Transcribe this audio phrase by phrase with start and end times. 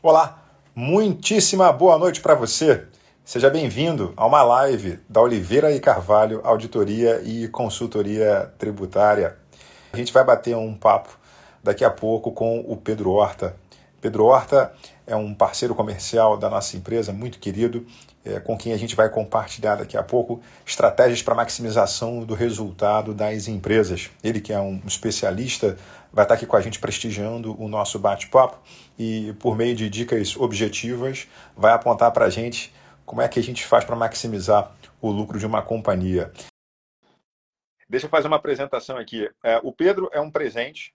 [0.00, 0.44] Olá,
[0.76, 2.84] muitíssima boa noite para você.
[3.24, 9.36] Seja bem-vindo a uma live da Oliveira e Carvalho Auditoria e Consultoria Tributária.
[9.92, 11.18] A gente vai bater um papo
[11.64, 13.56] daqui a pouco com o Pedro Horta.
[14.00, 14.72] Pedro Horta
[15.08, 17.86] é um parceiro comercial da nossa empresa, muito querido,
[18.24, 23.14] é, com quem a gente vai compartilhar daqui a pouco estratégias para maximização do resultado
[23.14, 24.10] das empresas.
[24.22, 25.76] Ele, que é um especialista,
[26.12, 28.58] vai estar aqui com a gente prestigiando o nosso bate-papo
[28.98, 32.72] e, por meio de dicas objetivas, vai apontar para a gente
[33.06, 36.30] como é que a gente faz para maximizar o lucro de uma companhia.
[37.88, 39.30] Deixa eu fazer uma apresentação aqui.
[39.42, 40.92] É, o Pedro é um presente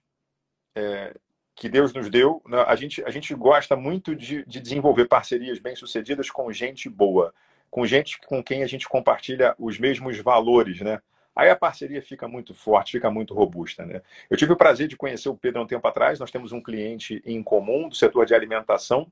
[0.76, 1.12] é,
[1.54, 2.42] que Deus nos deu.
[2.46, 2.62] Né?
[2.66, 7.32] A gente, a gente gosta muito de, de desenvolver parcerias bem-sucedidas com gente boa,
[7.70, 11.00] com gente com quem a gente compartilha os mesmos valores, né?
[11.34, 13.84] Aí a parceria fica muito forte, fica muito robusta.
[13.84, 14.00] Né?
[14.30, 16.20] Eu tive o prazer de conhecer o Pedro há um tempo atrás.
[16.20, 19.10] Nós temos um cliente em comum do setor de alimentação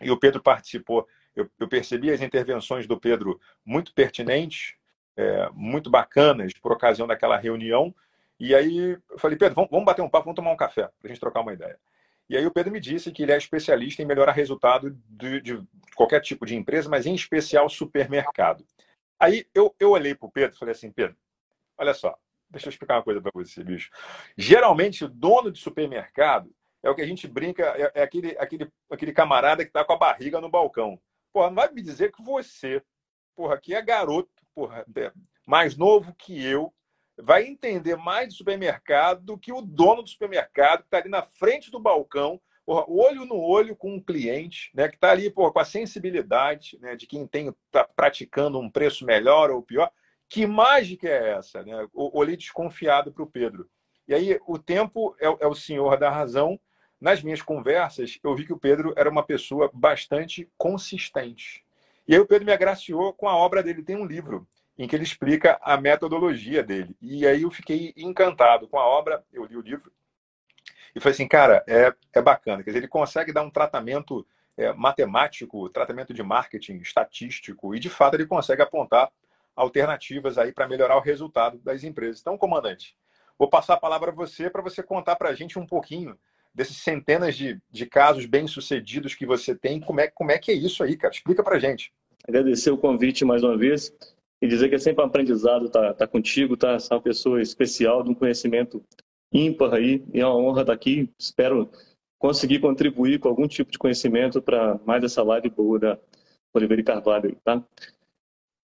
[0.00, 1.08] e o Pedro participou.
[1.34, 4.74] Eu, eu percebi as intervenções do Pedro muito pertinentes,
[5.16, 7.92] é, muito bacanas por ocasião daquela reunião.
[8.38, 11.08] E aí eu falei, Pedro, vamos, bater um papo, vamos tomar um café para a
[11.08, 11.78] gente trocar uma ideia.
[12.28, 15.62] E aí o Pedro me disse que ele é especialista em melhorar resultado de, de
[15.96, 18.64] qualquer tipo de empresa, mas em especial supermercado.
[19.18, 21.16] Aí eu, eu olhei para o Pedro e falei assim, Pedro,
[21.76, 22.16] olha só,
[22.50, 23.90] deixa eu explicar uma coisa para você, bicho.
[24.36, 28.70] Geralmente o dono de supermercado é o que a gente brinca, é, é aquele, aquele,
[28.90, 31.00] aquele camarada que está com a barriga no balcão.
[31.32, 32.82] Porra, não vai me dizer que você,
[33.34, 35.12] porra, que é garoto, porra, é
[35.44, 36.72] mais novo que eu,
[37.20, 41.22] vai entender mais de supermercado do que o dono do supermercado que está ali na
[41.22, 45.52] frente do balcão, porra, olho no olho com um cliente, né, que está ali porra,
[45.52, 49.90] com a sensibilidade né, de quem tem tá praticando um preço melhor ou pior.
[50.28, 51.62] Que mágica é essa?
[51.64, 51.88] Né?
[51.94, 53.68] Olhei desconfiado para o Pedro.
[54.06, 56.60] E aí, o tempo é, é o senhor da razão.
[57.00, 61.64] Nas minhas conversas, eu vi que o Pedro era uma pessoa bastante consistente.
[62.06, 63.82] E aí, o Pedro me agraciou com a obra dele.
[63.82, 64.46] Tem um livro
[64.78, 66.96] em que ele explica a metodologia dele.
[67.02, 69.90] E aí eu fiquei encantado com a obra, eu li o livro,
[70.94, 72.62] e falei assim, cara, é, é bacana.
[72.62, 74.26] Quer dizer, ele consegue dar um tratamento
[74.56, 79.10] é, matemático, tratamento de marketing, estatístico, e de fato ele consegue apontar
[79.54, 82.20] alternativas aí para melhorar o resultado das empresas.
[82.20, 82.96] Então, comandante,
[83.36, 86.16] vou passar a palavra a você para você contar para a gente um pouquinho
[86.54, 89.80] desses centenas de, de casos bem-sucedidos que você tem.
[89.80, 91.12] Como é, como é que é isso aí, cara?
[91.12, 91.92] Explica para gente.
[92.26, 93.92] Agradecer o convite mais uma vez
[94.40, 96.78] e dizer que é sempre um aprendizado tá, tá contigo, tá?
[96.78, 98.82] Ser uma pessoa especial, de um conhecimento
[99.32, 101.10] ímpar aí, e é uma honra estar aqui.
[101.18, 101.70] Espero
[102.18, 105.98] conseguir contribuir com algum tipo de conhecimento para mais essa live boa da
[106.54, 107.62] Oliveira Carvalho, tá?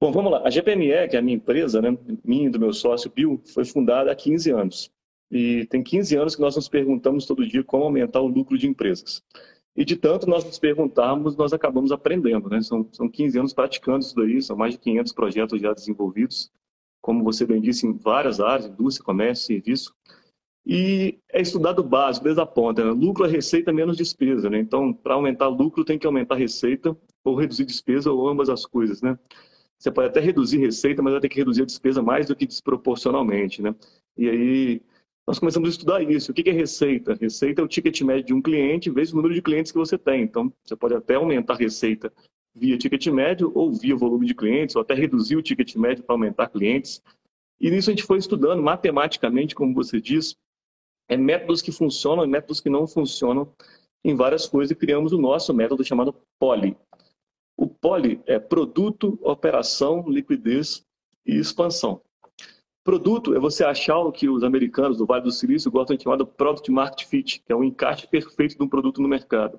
[0.01, 0.47] Bom, vamos lá.
[0.47, 3.65] A GPME, que é a minha empresa, né, minha e do meu sócio Bill, foi
[3.65, 4.91] fundada há 15 anos.
[5.31, 8.67] E tem 15 anos que nós nos perguntamos todo dia como aumentar o lucro de
[8.69, 9.23] empresas.
[9.77, 12.49] E de tanto nós nos perguntarmos, nós acabamos aprendendo.
[12.49, 12.63] Né?
[12.63, 16.51] São, são 15 anos praticando isso daí, são mais de 500 projetos já desenvolvidos,
[17.03, 19.95] como você bem disse, em várias áreas, indústria, comércio, serviço.
[20.65, 22.85] E é estudado básico, desde a ponta.
[22.85, 22.91] Né?
[22.91, 24.49] Lucro é receita menos despesa.
[24.49, 24.59] Né?
[24.59, 29.03] Então, para aumentar lucro, tem que aumentar receita ou reduzir despesa ou ambas as coisas.
[29.03, 29.17] Né?
[29.79, 32.47] Você pode até reduzir receita, mas vai ter que reduzir a despesa mais do que
[32.47, 33.61] desproporcionalmente.
[33.61, 33.75] Né?
[34.17, 34.83] E aí
[35.27, 36.31] nós começamos a estudar isso.
[36.31, 37.15] O que é receita?
[37.21, 39.99] Receita é o ticket médio de um cliente vezes o número de clientes que você
[39.99, 40.23] tem.
[40.23, 42.13] Então, você pode até aumentar a receita
[42.55, 46.15] via ticket médio ou via volume de clientes, ou até reduzir o ticket médio para
[46.15, 47.03] aumentar clientes.
[47.61, 50.37] E nisso a gente foi estudando matematicamente, como você diz,
[51.09, 53.53] é métodos que funcionam e métodos que não funcionam
[54.05, 56.77] em várias coisas e criamos o nosso método chamado POLI.
[57.57, 60.85] O POLI é produto, operação, liquidez
[61.27, 62.01] e expansão.
[62.87, 66.19] Produto é você achar o que os americanos do Vale do Silício gostam de chamar
[66.19, 69.59] de Product Market Fit, que é um encaixe perfeito de um produto no mercado.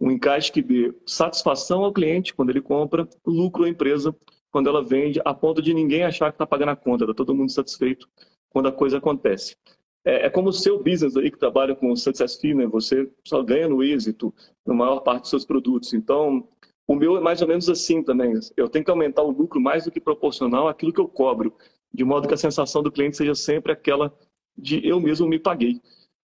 [0.00, 4.12] Um encaixe que dê satisfação ao cliente quando ele compra, lucro à empresa
[4.50, 7.32] quando ela vende, a ponto de ninguém achar que está pagando a conta, está todo
[7.32, 8.08] mundo satisfeito
[8.50, 9.56] quando a coisa acontece.
[10.04, 12.66] É, é, como o seu business aí que trabalha com success fee, né?
[12.66, 14.34] Você só ganha no êxito
[14.66, 15.94] na maior parte dos seus produtos.
[15.94, 16.48] Então,
[16.88, 18.34] o meu é mais ou menos assim também.
[18.56, 21.54] Eu tenho que aumentar o lucro mais do que proporcional àquilo que eu cobro
[21.92, 24.16] de modo que a sensação do cliente seja sempre aquela
[24.56, 25.80] de eu mesmo me paguei.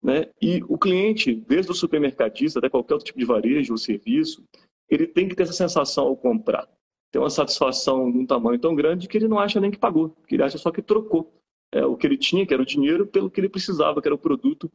[0.02, 0.30] Né?
[0.40, 4.44] E o cliente, desde o supermercadista até qualquer outro tipo de varejo ou serviço,
[4.88, 6.68] ele tem que ter essa sensação ao comprar.
[7.12, 10.10] Tem uma satisfação de um tamanho tão grande que ele não acha nem que pagou,
[10.26, 11.32] que ele acha só que trocou
[11.72, 14.14] é, o que ele tinha, que era o dinheiro, pelo que ele precisava, que era
[14.14, 14.70] o produto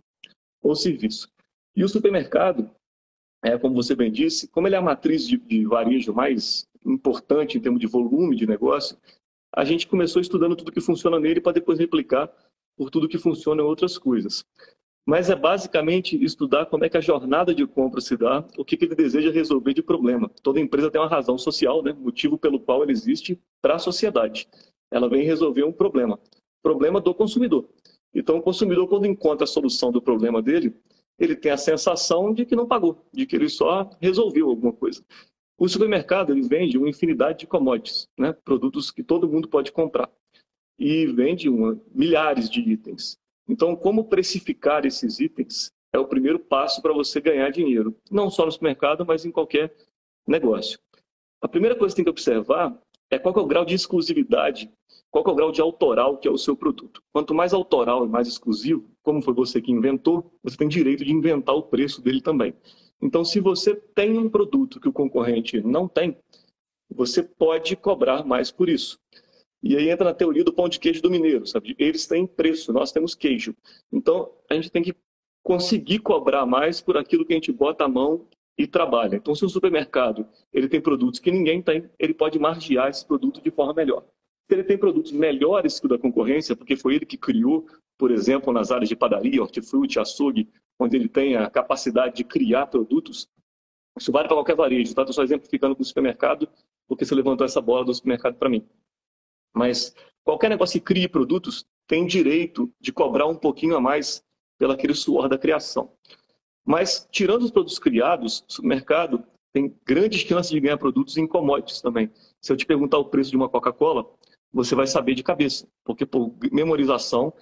[0.61, 1.29] ou serviço.
[1.75, 2.69] E o supermercado,
[3.43, 7.57] é, como você bem disse, como ele é a matriz de, de varejo mais importante
[7.57, 8.97] em termos de volume de negócio,
[9.55, 12.29] a gente começou estudando tudo que funciona nele para depois replicar
[12.75, 14.45] por tudo que funciona em outras coisas.
[15.07, 18.75] mas é basicamente estudar como é que a jornada de compra se dá, o que,
[18.75, 20.29] que ele deseja resolver de problema.
[20.41, 21.93] Toda empresa tem uma razão social, né?
[21.93, 24.47] motivo pelo qual ela existe para a sociedade.
[24.91, 26.19] Ela vem resolver um problema,
[26.63, 27.69] problema do consumidor.
[28.15, 30.75] Então, o consumidor, quando encontra a solução do problema dele,
[31.19, 35.03] ele tem a sensação de que não pagou, de que ele só resolveu alguma coisa.
[35.57, 38.33] O supermercado ele vende uma infinidade de commodities, né?
[38.33, 40.09] produtos que todo mundo pode comprar,
[40.77, 43.17] e vende uma, milhares de itens.
[43.47, 48.45] Então, como precificar esses itens é o primeiro passo para você ganhar dinheiro, não só
[48.45, 49.73] no supermercado, mas em qualquer
[50.27, 50.77] negócio.
[51.41, 52.77] A primeira coisa que tem que observar
[53.09, 54.69] é qual é o grau de exclusividade,
[55.09, 57.01] qual é o grau de autoral que é o seu produto.
[57.13, 61.13] Quanto mais autoral e mais exclusivo, como foi você que inventou, você tem direito de
[61.13, 62.53] inventar o preço dele também.
[63.01, 66.17] Então, se você tem um produto que o concorrente não tem,
[66.89, 68.99] você pode cobrar mais por isso.
[69.61, 71.75] E aí entra na teoria do pão de queijo do mineiro, sabe?
[71.79, 73.55] Eles têm preço, nós temos queijo.
[73.91, 74.95] Então, a gente tem que
[75.43, 78.27] conseguir cobrar mais por aquilo que a gente bota a mão
[78.57, 79.15] e trabalha.
[79.15, 83.41] Então, se o supermercado ele tem produtos que ninguém tem, ele pode margear esse produto
[83.41, 84.05] de forma melhor.
[84.47, 88.11] Se ele tem produtos melhores que o da concorrência, porque foi ele que criou, por
[88.11, 90.49] exemplo, nas áreas de padaria, hortifruti, açougue,
[90.79, 93.29] onde ele tem a capacidade de criar produtos,
[93.97, 94.93] isso vale para qualquer varejo.
[94.93, 95.01] Tá?
[95.03, 96.49] Estou só exemplificando com o supermercado,
[96.87, 98.67] porque você levantou essa bola do supermercado para mim.
[99.53, 104.23] Mas qualquer negócio que crie produtos tem direito de cobrar um pouquinho a mais
[104.57, 105.91] pelo aquele suor da criação.
[106.65, 111.79] Mas, tirando os produtos criados, o supermercado tem grandes chances de ganhar produtos em commodities
[111.79, 112.11] também.
[112.41, 114.05] Se eu te perguntar o preço de uma Coca-Cola,
[114.51, 117.33] você vai saber de cabeça, porque por memorização,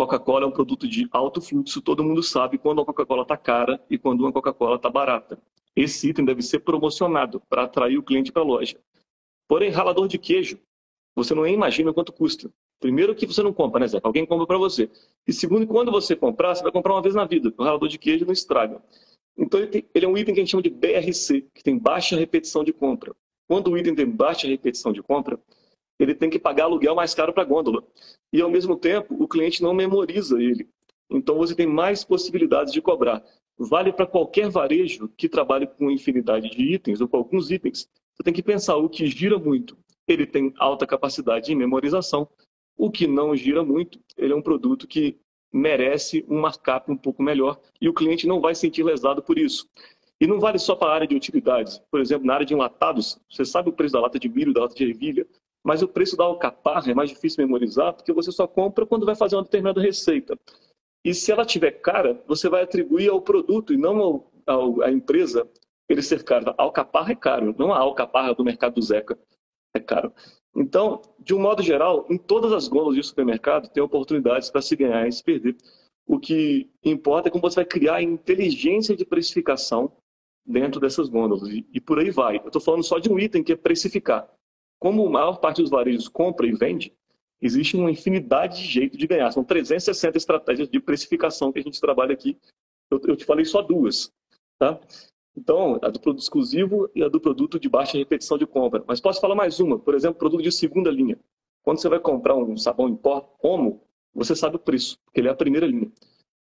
[0.00, 3.78] Coca-Cola é um produto de alto fluxo, todo mundo sabe quando a Coca-Cola está cara
[3.90, 5.38] e quando uma Coca-Cola está barata.
[5.76, 8.78] Esse item deve ser promocionado para atrair o cliente para a loja.
[9.46, 10.58] Porém, ralador de queijo
[11.14, 12.50] você não imagina quanto custa.
[12.80, 14.00] Primeiro que você não compra, né, Zé?
[14.02, 14.88] Alguém compra para você.
[15.26, 17.52] E segundo, quando você comprar, você vai comprar uma vez na vida.
[17.58, 18.82] O ralador de queijo não estraga.
[19.36, 22.16] Então, ele, ele, é um item que a gente chama de BRC, que tem baixa
[22.16, 23.14] repetição de compra.
[23.46, 25.38] Quando o item tem baixa repetição de compra,
[26.02, 27.84] ele tem que pagar aluguel mais caro para a gôndola.
[28.32, 30.68] E, ao mesmo tempo, o cliente não memoriza ele.
[31.10, 33.22] Então, você tem mais possibilidades de cobrar.
[33.58, 37.88] Vale para qualquer varejo que trabalhe com infinidade de itens ou com alguns itens.
[38.14, 39.76] Você tem que pensar o que gira muito
[40.12, 42.28] ele tem alta capacidade de memorização.
[42.76, 45.18] O que não gira muito, ele é um produto que
[45.52, 49.68] merece um markup um pouco melhor e o cliente não vai sentir lesado por isso.
[50.20, 51.78] E não vale só para a área de utilidades.
[51.90, 54.62] Por exemplo, na área de enlatados, você sabe o preço da lata de milho, da
[54.62, 55.26] lata de ervilha,
[55.64, 59.14] mas o preço da alcaparra é mais difícil memorizar porque você só compra quando vai
[59.14, 60.38] fazer uma determinada receita.
[61.04, 64.90] E se ela tiver cara, você vai atribuir ao produto e não ao, ao, à
[64.90, 65.48] empresa
[65.88, 66.54] ele ser caro.
[66.56, 69.18] A alcaparra é caro, não a alcaparra do mercado do Zeca
[69.74, 70.12] é caro.
[70.54, 74.74] Então, de um modo geral, em todas as gôndolas de supermercado tem oportunidades para se
[74.76, 75.56] ganhar e se perder.
[76.06, 79.92] O que importa é como você vai criar inteligência de precificação
[80.44, 81.48] dentro dessas gôndolas.
[81.48, 82.38] E, e por aí vai.
[82.38, 84.28] Eu estou falando só de um item que é precificar.
[84.80, 86.92] Como a maior parte dos varejos compra e vende,
[87.40, 89.30] existe uma infinidade de jeitos de ganhar.
[89.30, 92.36] São 360 estratégias de precificação que a gente trabalha aqui.
[92.90, 94.10] Eu, eu te falei só duas.
[94.58, 94.80] Tá?
[95.36, 98.82] Então, a do produto exclusivo e a do produto de baixa repetição de compra.
[98.86, 101.18] Mas posso falar mais uma, por exemplo, produto de segunda linha.
[101.62, 103.82] Quando você vai comprar um sabão em pó Omo,
[104.14, 105.92] você sabe o preço, porque ele é a primeira linha.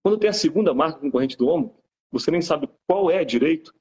[0.02, 1.76] Quando tem a segunda marca concorrente do Omo,
[2.10, 3.72] você nem sabe qual é direito,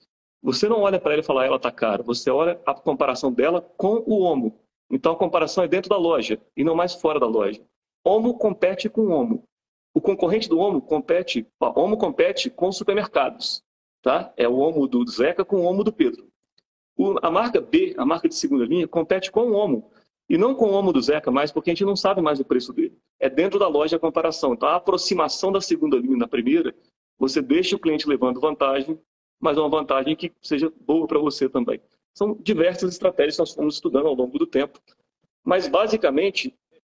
[0.41, 2.01] você não olha para ela e fala, ah, ela está cara.
[2.03, 4.59] Você olha a comparação dela com o Omo.
[4.89, 7.61] Então, a comparação é dentro da loja e não mais fora da loja.
[8.03, 9.43] Omo compete com Omo.
[9.93, 13.63] O concorrente do Omo compete, Omo compete com supermercados.
[14.01, 14.33] Tá?
[14.35, 16.27] É o Omo do Zeca com o Omo do Pedro.
[16.97, 19.91] O, a marca B, a marca de segunda linha, compete com o Omo.
[20.27, 22.45] E não com o Omo do Zeca mais, porque a gente não sabe mais o
[22.45, 22.97] preço dele.
[23.19, 24.53] É dentro da loja a comparação.
[24.53, 26.73] Então, a aproximação da segunda linha na primeira,
[27.19, 28.99] você deixa o cliente levando vantagem,
[29.41, 31.81] mas é uma vantagem que seja boa para você também.
[32.13, 34.79] São diversas estratégias que nós fomos estudando ao longo do tempo.
[35.43, 36.53] Mas, basicamente,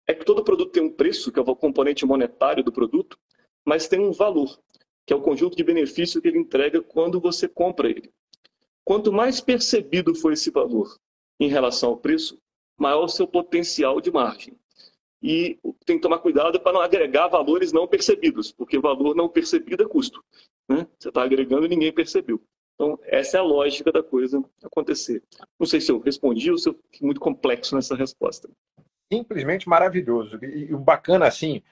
[0.08, 3.18] é que todo produto tem um preço, que é o componente monetário do produto,
[3.66, 4.60] mas tem um valor
[5.06, 8.12] que é o conjunto de benefícios que ele entrega quando você compra ele.
[8.84, 10.98] Quanto mais percebido for esse valor
[11.40, 12.40] em relação ao preço,
[12.78, 14.56] maior o seu potencial de margem.
[15.22, 19.84] E tem que tomar cuidado para não agregar valores não percebidos, porque valor não percebido
[19.84, 20.24] é custo.
[20.69, 20.88] Né?
[20.98, 22.41] Você está agregando e ninguém percebeu.
[22.75, 25.24] Então, essa é a lógica da coisa acontecer.
[25.57, 28.50] Não sei se eu respondi ou se eu fui muito complexo nessa resposta.
[29.12, 30.38] Simplesmente maravilhoso.
[30.43, 31.63] E o bacana, assim,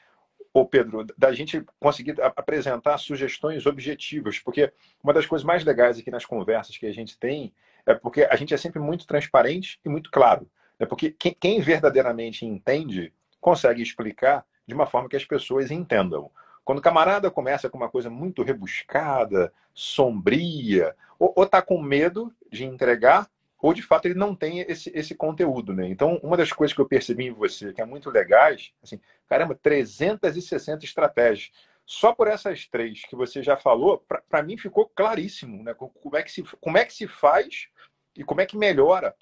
[0.54, 4.72] ô Pedro, da gente conseguir apresentar sugestões objetivas, porque
[5.04, 7.54] uma das coisas mais legais aqui nas conversas que a gente tem
[7.86, 10.50] é porque a gente é sempre muito transparente e muito claro.
[10.80, 10.86] Né?
[10.86, 16.32] Porque quem verdadeiramente entende consegue explicar de uma forma que as pessoas entendam.
[16.64, 22.64] Quando o camarada começa com uma coisa muito rebuscada, sombria, ou está com medo de
[22.64, 23.30] entregar,
[23.62, 25.88] ou de fato ele não tem esse, esse conteúdo, né?
[25.88, 29.56] Então, uma das coisas que eu percebi em você que é muito legais, assim, caramba,
[29.56, 31.52] 360 estratégias.
[31.86, 35.74] Só por essas três que você já falou, para mim ficou claríssimo, né?
[35.74, 37.68] Como é que se, como é que se faz
[38.16, 39.16] e como é que melhora.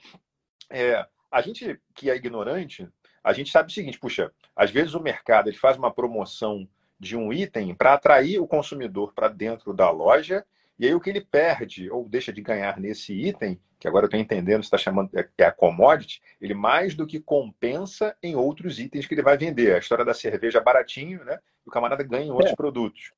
[0.70, 2.88] É, a gente que é ignorante,
[3.24, 6.68] a gente sabe o seguinte, puxa, às vezes o mercado ele faz uma promoção
[7.02, 10.46] de um item para atrair o consumidor para dentro da loja
[10.78, 14.08] e aí o que ele perde ou deixa de ganhar nesse item, que agora eu
[14.08, 18.80] estou entendendo, está chamando é, é a commodity, ele mais do que compensa em outros
[18.80, 19.74] itens que ele vai vender.
[19.74, 21.40] A história da cerveja baratinho, né?
[21.66, 22.56] E o camarada ganha em outros é.
[22.56, 23.12] produtos.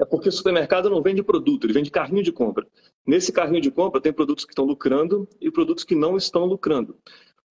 [0.00, 2.66] É porque o supermercado não vende produto, ele vende carrinho de compra.
[3.06, 6.98] Nesse carrinho de compra tem produtos que estão lucrando e produtos que não estão lucrando.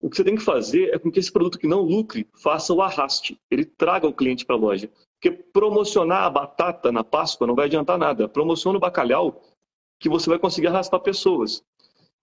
[0.00, 2.74] O que você tem que fazer é com que esse produto que não lucre faça
[2.74, 4.90] o arraste, ele traga o cliente para a loja.
[5.22, 8.28] Porque promocionar a batata na Páscoa não vai adiantar nada.
[8.28, 9.40] Promociona o bacalhau
[10.00, 11.62] que você vai conseguir arrastar pessoas.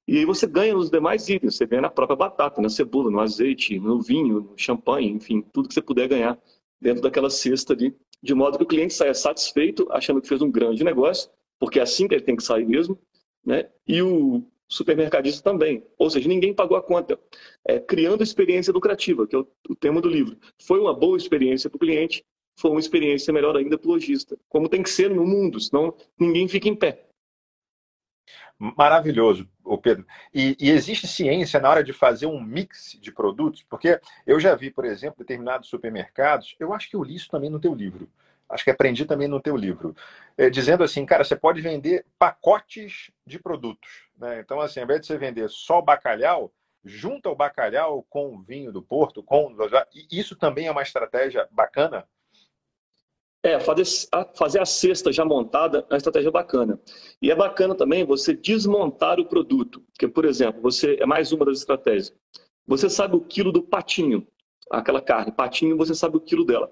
[0.06, 1.56] E aí você ganha nos demais itens.
[1.56, 5.70] Você ganha na própria batata, na cebola, no azeite, no vinho, no champanhe, enfim, tudo
[5.70, 6.38] que você puder ganhar
[6.82, 7.96] dentro daquela cesta ali.
[8.22, 11.84] De modo que o cliente saia satisfeito, achando que fez um grande negócio, porque é
[11.84, 13.00] assim que ele tem que sair mesmo.
[13.46, 13.70] Né?
[13.88, 15.86] E o supermercadista também.
[15.98, 17.18] Ou seja, ninguém pagou a conta.
[17.66, 20.36] É, criando experiência lucrativa, que é o, o tema do livro.
[20.62, 22.26] Foi uma boa experiência para o cliente,
[22.60, 24.38] foi uma experiência melhor ainda para o lojista.
[24.50, 27.06] Como tem que ser no mundo, senão ninguém fica em pé.
[28.60, 29.48] Maravilhoso,
[29.82, 30.06] Pedro.
[30.34, 33.64] E, e, existe ciência na hora de fazer um mix de produtos?
[33.64, 37.50] Porque eu já vi, por exemplo, determinados supermercados, eu acho que eu li isso também
[37.50, 38.10] no teu livro,
[38.50, 39.96] acho que aprendi também no teu livro,
[40.38, 44.10] é, dizendo assim, cara, você pode vender pacotes de produtos.
[44.18, 44.42] Né?
[44.42, 46.52] Então, assim, ao invés de você vender só bacalhau,
[46.84, 49.56] junta o bacalhau com o vinho do Porto, com
[50.12, 52.06] isso também é uma estratégia bacana
[53.44, 56.80] é, fazer a, fazer a cesta já montada é uma estratégia bacana.
[57.22, 59.82] E é bacana também você desmontar o produto.
[59.92, 62.14] Porque, por exemplo, você é mais uma das estratégias.
[62.68, 64.28] Você sabe o quilo do patinho,
[64.70, 66.72] aquela carne, patinho, você sabe o quilo dela.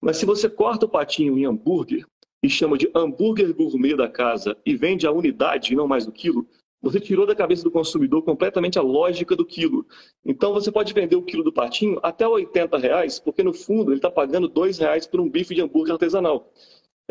[0.00, 2.06] Mas se você corta o patinho em hambúrguer
[2.42, 6.12] e chama de hambúrguer gourmet da casa e vende a unidade e não mais o
[6.12, 6.48] quilo,
[6.80, 9.86] você tirou da cabeça do consumidor completamente a lógica do quilo.
[10.24, 13.98] Então você pode vender o quilo do patinho até 80 reais, porque no fundo ele
[13.98, 16.52] está pagando dois reais por um bife de hambúrguer artesanal.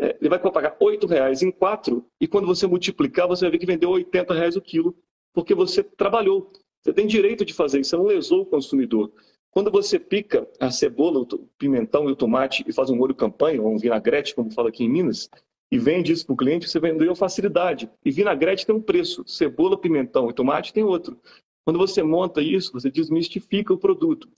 [0.00, 3.58] É, ele vai pagar 8 reais em quatro e quando você multiplicar você vai ver
[3.58, 4.96] que vendeu 80 reais o quilo,
[5.34, 6.50] porque você trabalhou.
[6.80, 9.12] Você tem direito de fazer isso, você não lesou o consumidor.
[9.50, 11.26] Quando você pica a cebola, o
[11.58, 14.84] pimentão e o tomate e faz um molho campanha, ou um vinagrete, como fala aqui
[14.84, 15.28] em Minas,
[15.70, 17.90] e vende isso para o cliente, você vendeu facilidade.
[18.04, 21.18] E vinagrete tem um preço, cebola, pimentão e tomate tem outro.
[21.64, 24.28] Quando você monta isso, você desmistifica o produto.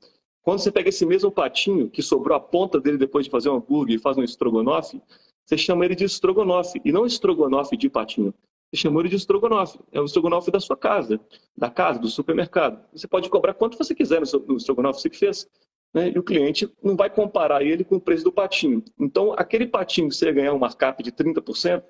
[0.43, 3.57] Quando você pega esse mesmo patinho, que sobrou a ponta dele depois de fazer um
[3.57, 5.01] hambúrguer e faz um estrogonofe,
[5.45, 8.35] você chama ele de estrogonofe, e não estrogonofe de patinho.
[8.73, 9.79] Você chama ele de estrogonofe.
[9.93, 11.21] É o estrogonofe da sua casa,
[11.57, 12.85] da casa, do supermercado.
[12.93, 15.49] Você pode cobrar quanto você quiser no estrogonofe, você que fez
[15.93, 16.13] né?
[16.15, 18.83] e o cliente não vai comparar ele com o preço do patinho.
[18.99, 21.83] Então, aquele patinho que você ia ganhar um markup de 30%,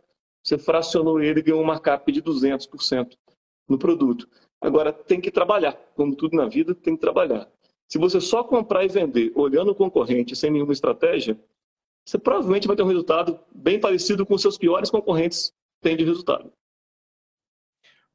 [0.43, 3.17] você fracionou ele e ganhou um markup de 200%
[3.69, 4.29] no produto.
[4.61, 5.73] Agora, tem que trabalhar.
[5.95, 7.49] Como tudo na vida, tem que trabalhar.
[7.89, 11.39] Se você só comprar e vender olhando o concorrente sem nenhuma estratégia,
[12.05, 16.05] você provavelmente vai ter um resultado bem parecido com os seus piores concorrentes têm de
[16.05, 16.53] resultado.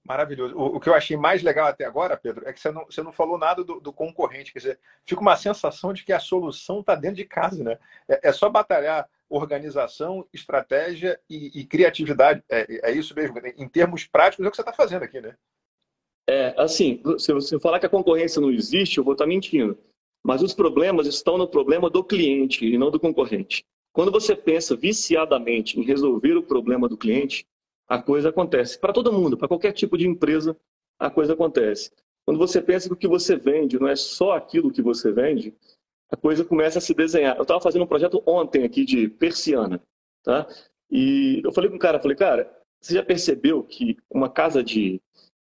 [0.05, 0.55] Maravilhoso.
[0.55, 3.01] O, o, que eu achei mais legal até agora, Pedro, é que você não, você
[3.01, 4.53] não falou nada do, do concorrente.
[4.53, 7.79] Quer dizer, fica uma sensação de que a solução está dentro de casa, né?
[8.07, 12.43] É, é, só batalhar organização, estratégia e, e criatividade.
[12.47, 13.39] É, é, isso mesmo.
[13.57, 15.35] Em termos práticos, é o que você está fazendo aqui, né?
[16.29, 19.75] É, assim, se você falar que a concorrência não existe, eu vou estar tá mentindo.
[20.23, 23.65] Mas os problemas estão no problema do cliente e não do concorrente.
[23.91, 27.47] Quando você pensa viciadamente em resolver o problema do cliente,
[27.87, 28.79] a coisa acontece.
[28.79, 30.57] Para todo mundo, para qualquer tipo de empresa,
[30.99, 31.91] a coisa acontece.
[32.25, 35.53] Quando você pensa que o que você vende não é só aquilo que você vende,
[36.11, 37.35] a coisa começa a se desenhar.
[37.35, 39.81] Eu estava fazendo um projeto ontem aqui de persiana,
[40.23, 40.47] tá?
[40.89, 42.51] E eu falei com o cara, falei, cara,
[42.81, 45.01] você já percebeu que uma casa de...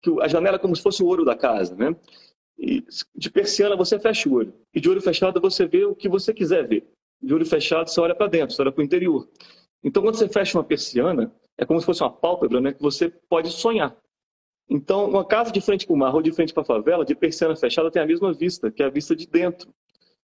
[0.02, 1.94] que a janela é como se fosse o ouro da casa, né?
[2.58, 4.54] E de persiana você fecha o olho.
[4.74, 6.88] E de olho fechado você vê o que você quiser ver.
[7.22, 9.28] De olho fechado você olha para dentro, você olha para o interior.
[9.86, 13.08] Então quando você fecha uma persiana, é como se fosse uma pálpebra né, que você
[13.08, 13.96] pode sonhar.
[14.68, 17.14] Então, uma casa de frente para o mar ou de frente para a favela, de
[17.14, 19.72] persiana fechada, tem a mesma vista, que é a vista de dentro.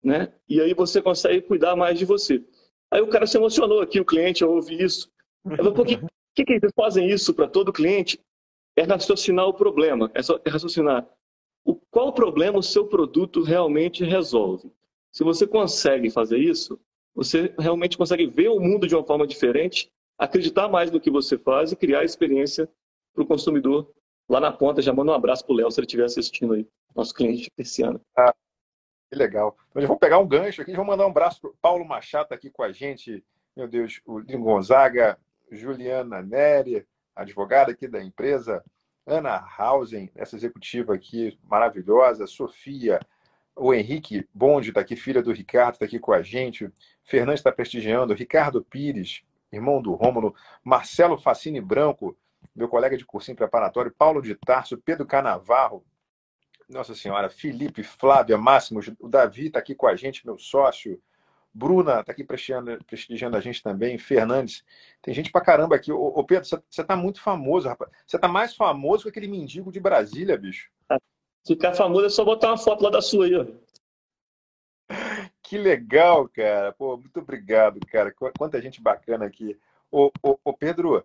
[0.01, 0.31] Né?
[0.47, 2.41] E aí você consegue cuidar mais de você.
[2.89, 5.11] Aí o cara se emocionou aqui, o cliente, eu ouvi isso.
[5.45, 5.99] Eu falei, por que,
[6.33, 8.19] que, que eles fazem isso para todo cliente?
[8.75, 11.05] É raciocinar o problema, é, só, é raciocinar
[11.65, 14.71] o, qual problema o seu produto realmente resolve.
[15.11, 16.79] Se você consegue fazer isso,
[17.13, 21.37] você realmente consegue ver o mundo de uma forma diferente, acreditar mais no que você
[21.37, 22.69] faz e criar experiência
[23.13, 23.91] para o consumidor
[24.29, 24.81] lá na ponta.
[24.81, 27.83] Já manda um abraço para o Léo, se ele estiver assistindo aí, nosso cliente esse
[27.83, 27.99] ano.
[28.15, 28.33] Ah,
[29.09, 29.57] que legal.
[29.73, 32.49] Mas vamos pegar um gancho aqui, vamos mandar um abraço para o Paulo Machado aqui
[32.49, 33.23] com a gente.
[33.55, 35.17] Meu Deus, o Lino Gonzaga,
[35.51, 38.63] Juliana Neri, advogada aqui da empresa,
[39.05, 42.99] Ana Hausen, essa executiva aqui maravilhosa, Sofia,
[43.55, 46.71] o Henrique Bonde está aqui, filha do Ricardo, está aqui com a gente,
[47.03, 52.17] Fernandes está prestigiando, Ricardo Pires, irmão do Rômulo, Marcelo Facine Branco,
[52.55, 55.83] meu colega de cursinho preparatório, Paulo de Tarso, Pedro Canavarro,
[56.69, 61.01] nossa Senhora, Felipe, Flávia, Máximo, o Davi está aqui com a gente, meu sócio,
[61.53, 64.63] Bruna está aqui prestigiando, prestigiando, a gente também, Fernandes.
[65.01, 65.91] Tem gente pra caramba aqui.
[65.91, 67.91] Ô, ô Pedro, você tá muito famoso, rapaz.
[68.07, 70.71] Você tá mais famoso que aquele mendigo de Brasília, bicho.
[71.45, 73.45] Ficar famoso é só botar uma foto lá da sua aí, ó.
[75.41, 76.71] Que legal, cara.
[76.71, 78.13] Pô, muito obrigado, cara.
[78.37, 79.57] Quanta gente bacana aqui.
[79.91, 81.03] Ô, ô, ô Pedro,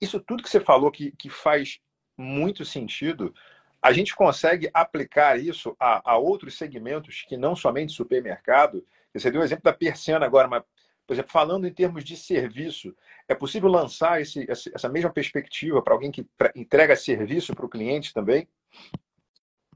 [0.00, 1.80] isso tudo que você falou que, que faz
[2.16, 3.32] muito sentido,
[3.80, 8.84] a gente consegue aplicar isso a, a outros segmentos que não somente supermercado.
[9.14, 10.62] Você deu o exemplo da persiana agora, mas,
[11.06, 12.94] por exemplo, falando em termos de serviço,
[13.28, 18.12] é possível lançar esse, essa mesma perspectiva para alguém que entrega serviço para o cliente
[18.12, 18.48] também?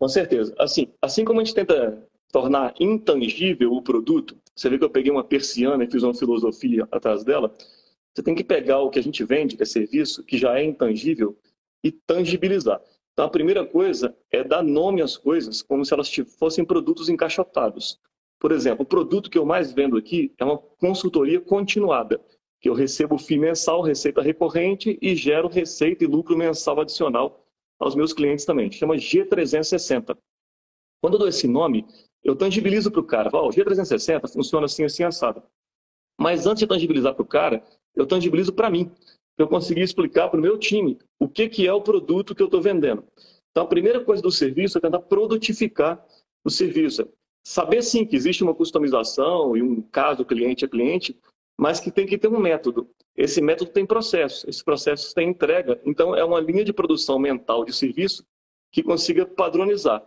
[0.02, 0.52] Com certeza.
[0.58, 5.12] Assim, assim como a gente tenta tornar intangível o produto, você vê que eu peguei
[5.12, 7.54] uma persiana e fiz uma filosofia atrás dela,
[8.12, 10.64] você tem que pegar o que a gente vende, que é serviço, que já é
[10.64, 11.38] intangível,
[11.84, 12.82] e tangibilizar.
[13.12, 18.00] Então, a primeira coisa é dar nome às coisas como se elas fossem produtos encaixotados.
[18.40, 22.20] Por exemplo, o produto que eu mais vendo aqui é uma consultoria continuada,
[22.60, 27.41] que eu recebo FII mensal, receita recorrente e gero receita e lucro mensal adicional
[27.82, 28.70] aos meus clientes também.
[28.70, 30.16] Chama G360.
[31.02, 31.84] Quando eu dou esse nome,
[32.22, 33.30] eu tangibilizo para o cara.
[33.30, 35.42] Falo, oh, o G360 funciona assim, assim, assado.
[36.18, 37.62] Mas antes de tangibilizar para o cara,
[37.94, 38.90] eu tangibilizo para mim.
[39.36, 42.46] Eu consegui explicar para o meu time o que, que é o produto que eu
[42.46, 43.04] estou vendendo.
[43.50, 46.04] Então, a primeira coisa do serviço é tentar produtificar
[46.44, 47.08] o serviço.
[47.44, 51.18] Saber, sim, que existe uma customização e um caso cliente a cliente,
[51.58, 52.88] mas que tem que ter um método.
[53.16, 55.80] Esse método tem processo, esse processo tem entrega.
[55.84, 58.24] Então, é uma linha de produção mental de serviço
[58.70, 60.02] que consiga padronizar.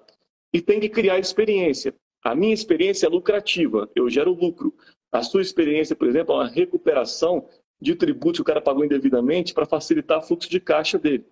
[0.51, 1.93] E tem que criar experiência.
[2.23, 4.73] A minha experiência é lucrativa, eu gero lucro.
[5.11, 7.47] A sua experiência, por exemplo, é uma recuperação
[7.79, 11.25] de tributo que o cara pagou indevidamente para facilitar o fluxo de caixa dele.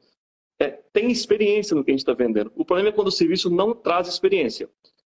[0.59, 2.51] É, tem experiência no que a gente está vendendo.
[2.55, 4.69] O problema é quando o serviço não traz experiência.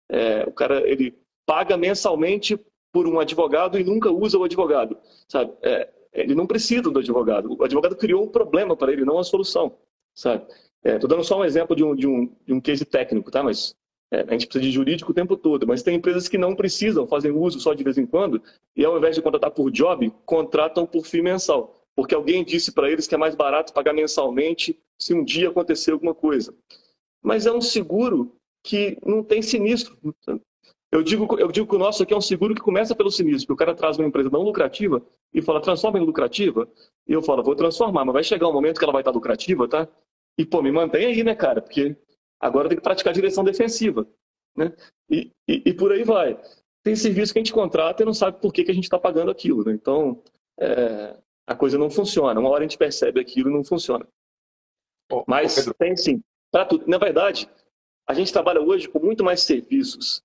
[0.09, 2.59] É, o cara ele paga mensalmente
[2.93, 5.53] por um advogado e nunca usa o advogado, sabe?
[5.63, 7.57] É, ele não precisa do advogado.
[7.59, 9.79] O advogado criou um problema para ele, não uma solução,
[10.15, 10.45] sabe?
[10.85, 13.43] Estou é, dando só um exemplo de um, de um, de um case técnico, tá?
[13.43, 13.75] Mas
[14.11, 17.07] é, a gente precisa de jurídico o tempo todo, mas tem empresas que não precisam,
[17.07, 18.43] fazem uso só de vez em quando,
[18.77, 21.83] e ao invés de contratar por job, contratam por FII mensal.
[21.95, 25.93] Porque alguém disse para eles que é mais barato pagar mensalmente se um dia acontecer
[25.93, 26.55] alguma coisa.
[27.23, 29.97] Mas é um seguro que não tem sinistro.
[30.93, 33.47] Eu digo, eu digo que o nosso aqui é um seguro que começa pelo sinistro,
[33.47, 35.03] que o cara traz uma empresa não lucrativa
[35.33, 36.69] e fala, transforma em lucrativa.
[37.09, 39.67] E eu falo, vou transformar, mas vai chegar um momento que ela vai estar lucrativa,
[39.67, 39.89] tá?
[40.37, 41.63] E, pô, me mantém aí, né, cara?
[41.63, 41.97] Porque
[42.43, 44.05] Agora tem que praticar direção defensiva.
[44.57, 44.75] Né?
[45.09, 46.37] E, e, e, por aí vai.
[46.83, 48.99] Tem serviço que a gente contrata e não sabe por que, que a gente está
[48.99, 49.65] pagando aquilo.
[49.65, 49.73] Né?
[49.73, 50.21] Então,
[50.59, 52.39] é, a coisa não funciona.
[52.41, 54.05] Uma hora a gente percebe aquilo e não funciona.
[55.29, 56.21] Mas tem sim.
[56.69, 56.85] Tudo.
[56.89, 57.49] Na verdade,
[58.09, 60.23] a gente trabalha hoje com muito mais serviços,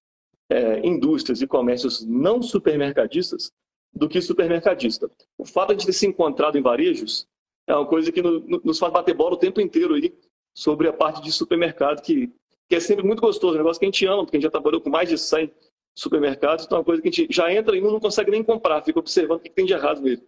[0.49, 3.51] é, indústrias e comércios não supermercadistas
[3.93, 5.09] do que supermercadista.
[5.37, 7.27] O fato de ter se encontrado em varejos
[7.65, 10.13] é uma coisa que no, no, nos faz bater bola o tempo inteiro aí
[10.53, 12.31] sobre a parte de supermercado, que,
[12.69, 14.51] que é sempre muito gostoso, um negócio que a gente ama, porque a gente já
[14.51, 15.51] trabalhou com mais de 100
[15.95, 18.83] supermercados, então é uma coisa que a gente já entra e não consegue nem comprar,
[18.83, 20.23] fica observando o que tem de errado nele.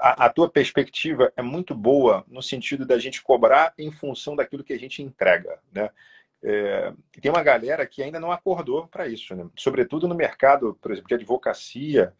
[0.00, 4.64] A, a tua perspectiva é muito boa no sentido da gente cobrar em função daquilo
[4.64, 5.90] que a gente entrega, né?
[6.44, 9.46] É, tem uma galera que ainda não acordou para isso, né?
[9.56, 12.12] sobretudo no mercado, por exemplo, de advocacia.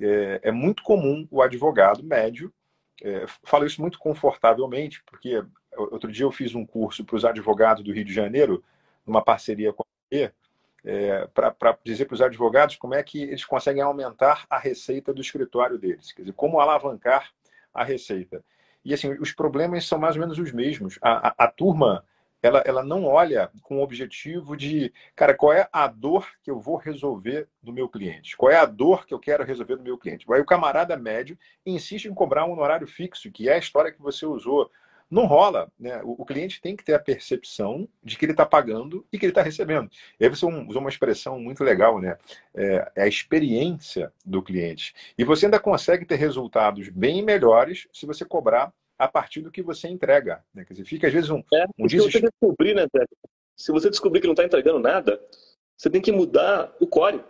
[0.00, 2.52] É, é muito comum o advogado médio,
[3.02, 5.44] é, falo isso muito confortavelmente, porque
[5.76, 8.62] outro dia eu fiz um curso para os advogados do Rio de Janeiro,
[9.06, 10.30] numa parceria com a
[10.86, 15.20] é, para dizer para os advogados como é que eles conseguem aumentar a receita do
[15.20, 17.30] escritório deles, quer dizer, como alavancar
[17.72, 18.44] a receita.
[18.84, 20.98] E assim, os problemas são mais ou menos os mesmos.
[21.00, 22.04] A, a, a turma
[22.44, 26.60] ela, ela não olha com o objetivo de, cara, qual é a dor que eu
[26.60, 28.36] vou resolver do meu cliente?
[28.36, 30.26] Qual é a dor que eu quero resolver do meu cliente?
[30.30, 34.02] Aí o camarada médio insiste em cobrar um honorário fixo, que é a história que
[34.02, 34.70] você usou
[35.10, 35.72] não rola.
[35.80, 35.98] Né?
[36.04, 39.30] O, cliente tem que ter a percepção de que ele está pagando e que ele
[39.30, 39.90] está recebendo.
[40.20, 42.18] E aí você usou uma expressão muito legal, né?
[42.54, 44.94] É, é, a experiência do cliente.
[45.16, 49.62] E você ainda consegue ter resultados bem melhores se você cobrar a partir do que
[49.62, 50.44] você entrega.
[50.54, 50.64] Né?
[50.64, 53.04] Quer dizer, fica às vezes um, é, um se você descobrir, né, Zé?
[53.56, 55.20] Se você descobrir que não está entregando nada,
[55.76, 57.22] você tem que mudar o core.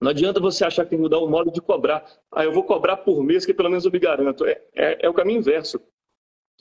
[0.00, 2.04] Não adianta você achar que tem que mudar o modo de cobrar.
[2.30, 4.44] Ah, eu vou cobrar por mês, que pelo menos eu me garanto.
[4.44, 5.80] É, é, é o caminho inverso.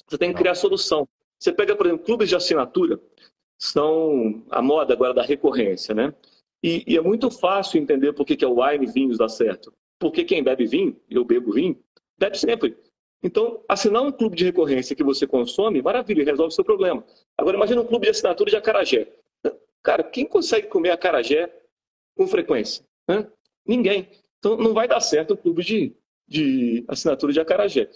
[0.08, 1.08] Você tem que criar solução.
[1.40, 3.00] Você pega, por exemplo, clubes de assinatura,
[3.58, 6.14] são a moda agora da recorrência, né?
[6.62, 9.74] E, e é muito fácil entender por que, que é o wine vinhos dá certo.
[10.00, 11.78] Porque quem bebe vinho, eu bebo vinho,
[12.18, 12.78] bebe sempre.
[13.24, 17.04] Então, assinar um clube de recorrência que você consome, maravilha, resolve o seu problema.
[17.38, 19.08] Agora, imagina um clube de assinatura de acarajé.
[19.82, 21.50] Cara, quem consegue comer acarajé
[22.16, 22.86] com frequência?
[23.66, 24.10] Ninguém.
[24.40, 25.96] Então, não vai dar certo o clube de,
[26.28, 27.90] de assinatura de acarajé.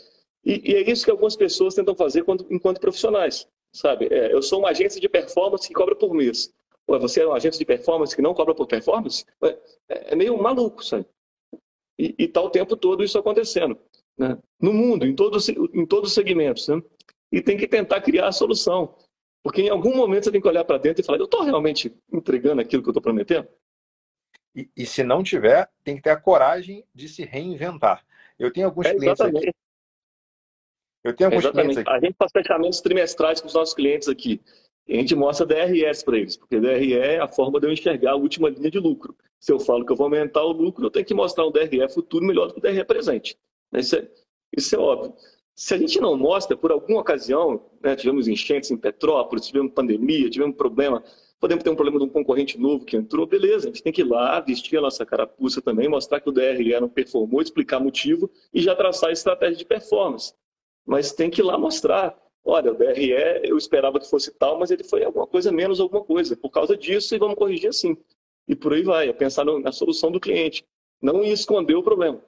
[0.45, 4.07] E, e, é isso que algumas pessoas tentam fazer quando, enquanto profissionais, sabe?
[4.09, 6.53] É, eu sou uma agência de performance que cobra por mês.
[6.89, 9.25] Ué, você é uma agência de performance que não cobra por performance?
[9.43, 11.05] É, é, meio maluco, sabe?
[11.99, 13.77] E está o tempo todo isso acontecendo.
[14.17, 14.37] Né?
[14.59, 16.67] No mundo, em todos, em todos os segmentos.
[16.67, 16.81] Né?
[17.31, 18.95] E tem que tentar criar a solução.
[19.43, 21.95] Porque em algum momento você tem que olhar para dentro e falar: eu estou realmente
[22.11, 23.47] entregando aquilo que eu estou prometendo?
[24.55, 28.03] E, e, se não tiver, tem que ter a coragem de se reinventar.
[28.39, 29.51] Eu tenho alguns é, clientes aqui
[31.07, 31.89] eu tenho alguns clientes aqui.
[31.89, 34.41] A gente faz fechamentos trimestrais com os nossos clientes aqui.
[34.85, 38.11] E a gente mostra DRS para eles, porque DRE é a forma de eu enxergar
[38.11, 39.15] a última linha de lucro.
[39.39, 41.87] Se eu falo que eu vou aumentar o lucro, eu tenho que mostrar um DRE
[41.89, 43.37] futuro melhor do que o DRE presente.
[43.73, 44.07] Isso é,
[44.55, 45.13] isso é óbvio.
[45.55, 50.29] Se a gente não mostra, por alguma ocasião, né, tivemos enchentes em Petrópolis, tivemos pandemia,
[50.29, 51.03] tivemos problema,
[51.39, 54.01] podemos ter um problema de um concorrente novo que entrou, beleza, a gente tem que
[54.01, 58.29] ir lá, vestir a nossa carapuça também, mostrar que o DRE não performou, explicar motivo
[58.53, 60.33] e já traçar a estratégia de performance
[60.87, 62.17] mas tem que ir lá mostrar.
[62.43, 63.11] Olha, o DRE
[63.43, 66.35] eu esperava que fosse tal, mas ele foi alguma coisa menos alguma coisa.
[66.35, 67.97] Por causa disso, e vamos corrigir assim.
[68.47, 70.65] E por aí vai, é pensar na solução do cliente,
[71.01, 72.23] não esconder o problema.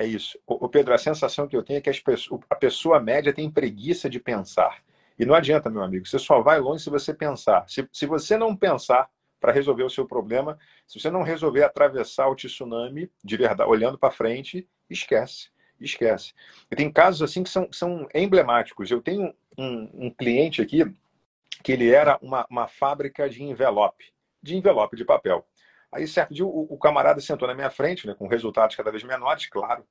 [0.00, 0.38] É isso.
[0.46, 4.08] O Pedro, a sensação que eu tenho é que pessoas, a pessoa média tem preguiça
[4.08, 4.82] de pensar.
[5.18, 7.68] E não adianta, meu amigo, você só vai longe se você pensar.
[7.68, 12.28] Se, se você não pensar para resolver o seu problema, se você não resolver atravessar
[12.28, 16.32] o tsunami de verdade, olhando para frente, esquece esquece.
[16.70, 18.90] E tem casos assim que são, são emblemáticos.
[18.90, 20.84] Eu tenho um, um cliente aqui
[21.62, 25.46] que ele era uma, uma fábrica de envelope, de envelope de papel.
[25.92, 29.02] Aí, certo dia, o, o camarada sentou na minha frente, né, com resultados cada vez
[29.02, 29.84] menores, claro,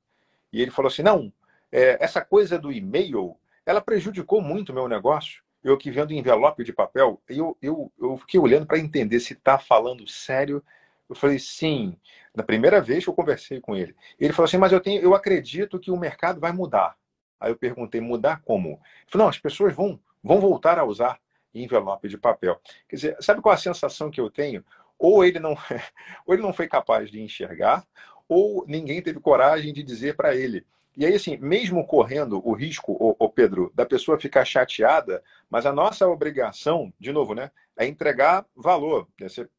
[0.51, 1.31] e ele falou assim: não,
[1.71, 3.35] é, essa coisa do e-mail,
[3.65, 5.43] ela prejudicou muito o meu negócio.
[5.61, 9.59] Eu aqui vendo envelope de papel, eu, eu, eu fiquei olhando para entender se está
[9.59, 10.63] falando sério
[11.09, 11.97] eu falei, sim.
[12.35, 13.95] Na primeira vez que eu conversei com ele.
[14.19, 16.95] Ele falou assim, mas eu, tenho, eu acredito que o mercado vai mudar.
[17.39, 18.69] Aí eu perguntei, mudar como?
[18.69, 18.79] Ele
[19.11, 21.19] falou, não, as pessoas vão, vão voltar a usar
[21.53, 22.61] envelope de papel.
[22.87, 24.63] Quer dizer, sabe qual a sensação que eu tenho?
[24.99, 25.55] Ou ele não,
[26.27, 27.87] ou ele não foi capaz de enxergar,
[28.27, 30.65] ou ninguém teve coragem de dizer para ele.
[30.97, 35.71] E aí, assim, mesmo correndo o risco, ô Pedro, da pessoa ficar chateada, mas a
[35.71, 39.07] nossa obrigação, de novo, né, é entregar valor.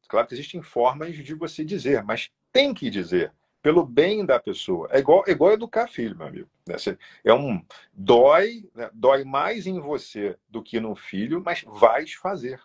[0.07, 4.87] Claro que existem formas de você dizer, mas tem que dizer pelo bem da pessoa.
[4.91, 6.49] É igual, é igual educar filho, meu amigo.
[6.67, 6.75] Né?
[7.23, 8.89] É um dói, né?
[8.93, 12.59] dói mais em você do que no filho, mas vais fazer.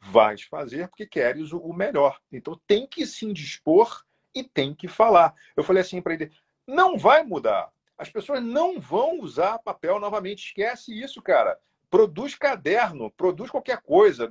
[0.00, 2.18] Vais fazer porque queres o melhor.
[2.32, 5.34] Então tem que se indispor e tem que falar.
[5.56, 6.30] Eu falei assim para ele:
[6.66, 7.70] não vai mudar.
[7.96, 10.46] As pessoas não vão usar papel novamente.
[10.46, 11.58] Esquece isso, cara.
[11.90, 14.28] Produz caderno, produz qualquer coisa.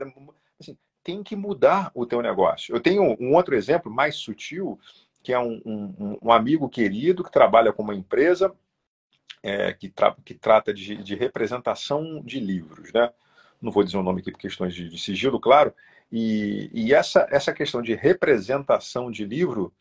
[0.59, 2.73] Assim, tem que mudar o teu negócio.
[2.73, 4.79] Eu tenho um outro exemplo mais sutil,
[5.21, 8.55] que é um, um, um amigo querido que trabalha com uma empresa
[9.43, 13.11] é, que, tra que, trata de, de, representação de livros, né?
[13.61, 15.73] Não vou dizer o nome aqui por questões de, de sigilo, claro.
[16.11, 19.73] E, e, essa, essa questão de representação de livro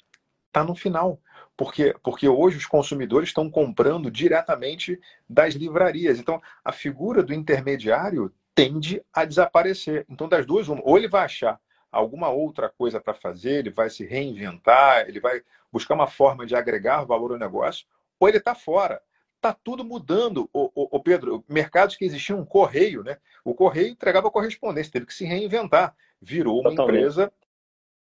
[0.49, 1.21] está no final.
[1.57, 6.19] Porque, porque hoje os consumidores estão comprando diretamente das livrarias.
[6.19, 10.05] Então, a figura do intermediário tende a desaparecer.
[10.09, 11.59] Então, das duas, uma, ou ele vai achar
[11.91, 16.55] alguma outra coisa para fazer, ele vai se reinventar, ele vai buscar uma forma de
[16.55, 17.87] agregar valor ao negócio,
[18.19, 19.01] ou ele está fora.
[19.47, 20.51] Está tudo mudando.
[20.53, 23.19] O, o, o, Pedro, mercados que existiam um correio, né?
[23.45, 25.95] O correio entregava correspondência, teve que se reinventar.
[26.21, 26.97] Virou uma Totalmente.
[26.97, 27.33] empresa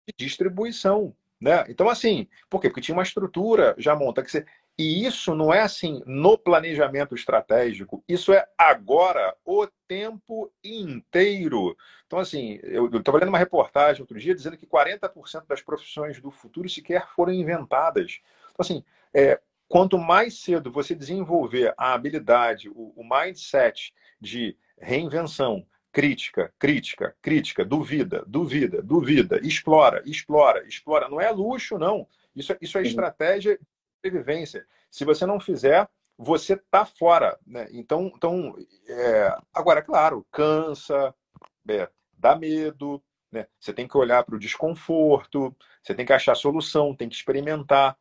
[0.08, 1.16] de distribuição.
[1.42, 1.66] Né?
[1.68, 2.70] Então, assim, por quê?
[2.70, 4.28] Porque tinha uma estrutura já montada.
[4.28, 4.46] Que
[4.78, 11.76] E isso não é assim no planejamento estratégico, isso é agora, o tempo inteiro.
[12.06, 16.32] Então, assim, eu estava lendo uma reportagem outro dia dizendo que 40% das profissões do
[16.32, 18.20] futuro sequer foram inventadas.
[18.52, 25.66] Então, assim, é, quanto mais cedo você desenvolver a habilidade, o, o mindset de reinvenção,
[25.92, 31.08] crítica, crítica, crítica, duvida, duvida, duvida, explora, explora, explora.
[31.08, 32.08] Não é luxo, não.
[32.36, 34.66] Isso, é, isso é estratégia de sobrevivência.
[34.90, 37.38] Se você não fizer, você tá fora.
[37.46, 37.68] Né?
[37.72, 38.56] Então, então
[38.88, 39.36] é...
[39.54, 41.14] agora, claro, cansa,
[41.70, 43.48] é, dá medo, né?
[43.60, 47.98] Você tem que olhar para o desconforto, você tem que achar solução, tem que experimentar.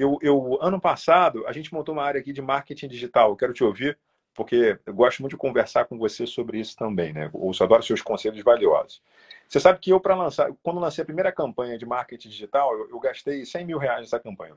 [0.00, 3.28] Eu, eu, ano passado, a gente montou uma área aqui de marketing digital.
[3.28, 3.98] Eu quero te ouvir,
[4.32, 7.30] porque eu gosto muito de conversar com você sobre isso também, né?
[7.34, 9.02] Eu adoro seus conselhos valiosos.
[9.46, 12.88] Você sabe que eu, para lançar, quando lancei a primeira campanha de marketing digital, eu,
[12.88, 14.56] eu gastei 100 mil reais nessa campanha.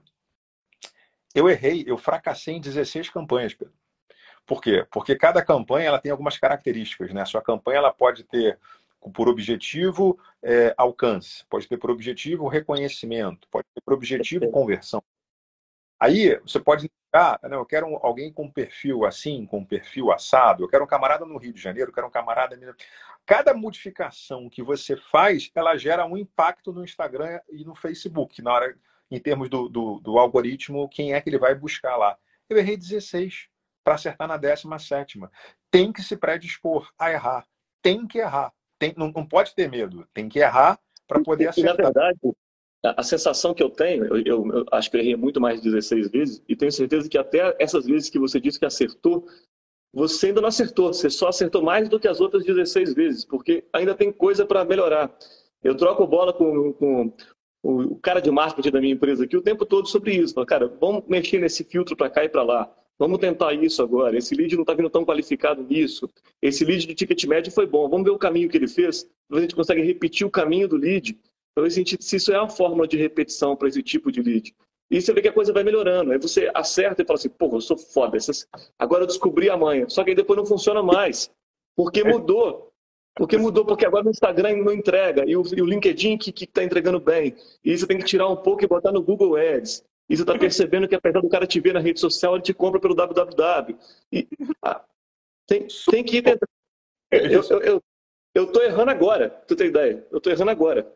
[1.35, 3.73] Eu errei, eu fracassei em 16 campanhas, Pedro.
[4.45, 4.87] Por quê?
[4.89, 7.21] Porque cada campanha ela tem algumas características, né?
[7.21, 8.57] A sua campanha ela pode ter
[9.13, 15.03] por objetivo é, alcance, pode ter por objetivo reconhecimento, pode ter por objetivo conversão.
[16.03, 20.67] Aí você pode ah, não, eu quero alguém com perfil assim, com perfil assado, eu
[20.67, 22.57] quero um camarada no Rio de Janeiro, eu quero um camarada.
[23.23, 28.51] Cada modificação que você faz, ela gera um impacto no Instagram e no Facebook, na
[28.51, 28.75] hora,
[29.11, 32.17] em termos do, do, do algoritmo, quem é que ele vai buscar lá.
[32.49, 33.47] Eu errei 16
[33.83, 35.19] para acertar na 17.
[35.69, 37.45] Tem que se predispor a errar.
[37.83, 38.51] Tem que errar
[38.83, 41.75] tem, não, não pode ter medo, tem que errar para poder acertar.
[41.75, 42.19] E, na verdade,
[42.83, 45.71] a sensação que eu tenho, eu, eu, eu, acho que eu errei muito mais de
[45.71, 49.25] 16 vezes, e tenho certeza que até essas vezes que você disse que acertou,
[49.93, 53.63] você ainda não acertou, você só acertou mais do que as outras 16 vezes, porque
[53.71, 55.15] ainda tem coisa para melhorar.
[55.63, 57.13] Eu troco bola com, com,
[57.63, 60.33] o cara de marketing da minha empresa aqui o tempo todo sobre isso.
[60.33, 62.75] Fala, cara, vamos mexer nesse filtro para cá e para lá.
[62.99, 64.17] Vamos tentar isso agora.
[64.17, 66.09] Esse lead não está vindo tão qualificado nisso.
[66.41, 67.87] Esse lead de ticket médio foi bom.
[67.89, 69.09] Vamos ver o caminho que ele fez.
[69.31, 71.17] A gente consegue repetir o caminho do lead.
[71.53, 74.53] Para ver se isso é uma fórmula de repetição para esse tipo de lead.
[74.89, 76.11] E você vê que a coisa vai melhorando.
[76.11, 78.17] Aí você acerta e fala assim, pô, eu sou foda.
[78.77, 79.89] Agora eu descobri a manha.
[79.89, 81.31] Só que aí depois não funciona mais.
[81.75, 82.71] Porque mudou.
[83.15, 85.23] Porque mudou, porque agora o Instagram não entrega.
[85.25, 87.35] E o, e o LinkedIn que está entregando bem.
[87.63, 89.83] E você tem que tirar um pouco e botar no Google Ads.
[90.09, 92.53] E você está percebendo que apesar do cara te ver na rede social, ele te
[92.53, 93.77] compra pelo www.
[94.11, 94.27] E,
[94.61, 94.83] ah,
[95.47, 96.47] tem, tem que ir dentro.
[97.11, 97.83] Eu, eu, eu,
[98.35, 100.05] eu tô errando agora, tu tem ideia?
[100.11, 100.91] Eu tô errando agora.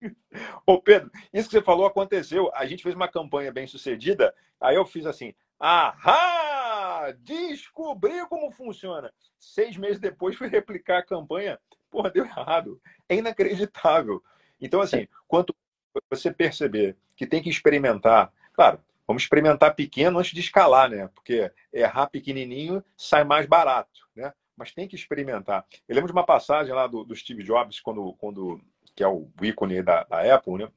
[0.66, 2.50] Ô Pedro, isso que você falou aconteceu.
[2.54, 9.12] A gente fez uma campanha bem sucedida, aí eu fiz assim, ahá, descobri como funciona.
[9.38, 11.58] Seis meses depois fui replicar a campanha,
[11.90, 12.80] porra, deu errado.
[13.08, 14.22] É inacreditável.
[14.60, 15.54] Então, assim, quanto
[16.10, 21.08] você perceber que tem que experimentar, claro, vamos experimentar pequeno antes de escalar, né?
[21.14, 24.32] Porque errar pequenininho sai mais barato, né?
[24.56, 25.64] Mas tem que experimentar.
[25.88, 28.60] Eu lembro de uma passagem lá do, do Steve Jobs, quando, quando,
[28.94, 30.68] que é o ícone da, da Apple, né?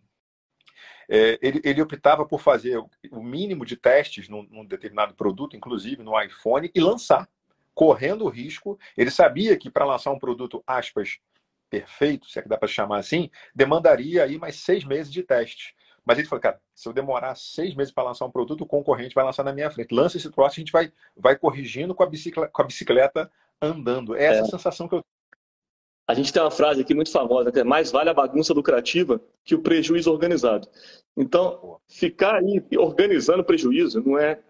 [1.09, 2.77] É, ele, ele, optava por fazer
[3.11, 7.29] o mínimo de testes num, num, determinado produto, inclusive no iPhone, e lançar,
[7.73, 8.79] correndo o risco.
[8.97, 11.19] Ele sabia que para lançar um produto, aspas,
[11.69, 15.75] perfeito, se é que dá para chamar assim, demandaria aí mais seis meses de teste.
[16.05, 19.15] Mas ele falou, cara, se eu demorar seis meses para lançar um produto, o concorrente
[19.15, 19.93] vai lançar na minha frente.
[19.93, 24.15] Lança esse troço, a gente vai, vai corrigindo com a, bicicleta, com a bicicleta andando.
[24.15, 24.41] É essa é.
[24.41, 25.03] a sensação que eu
[26.07, 29.21] a gente tem uma frase aqui muito famosa, que é mais vale a bagunça lucrativa
[29.43, 30.67] que o prejuízo organizado.
[31.15, 34.41] Então, ficar aí organizando prejuízo não é,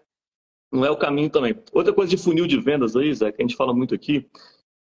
[0.72, 1.54] não é o caminho também.
[1.72, 4.28] Outra coisa de funil de vendas aí, Zé, que a gente fala muito aqui,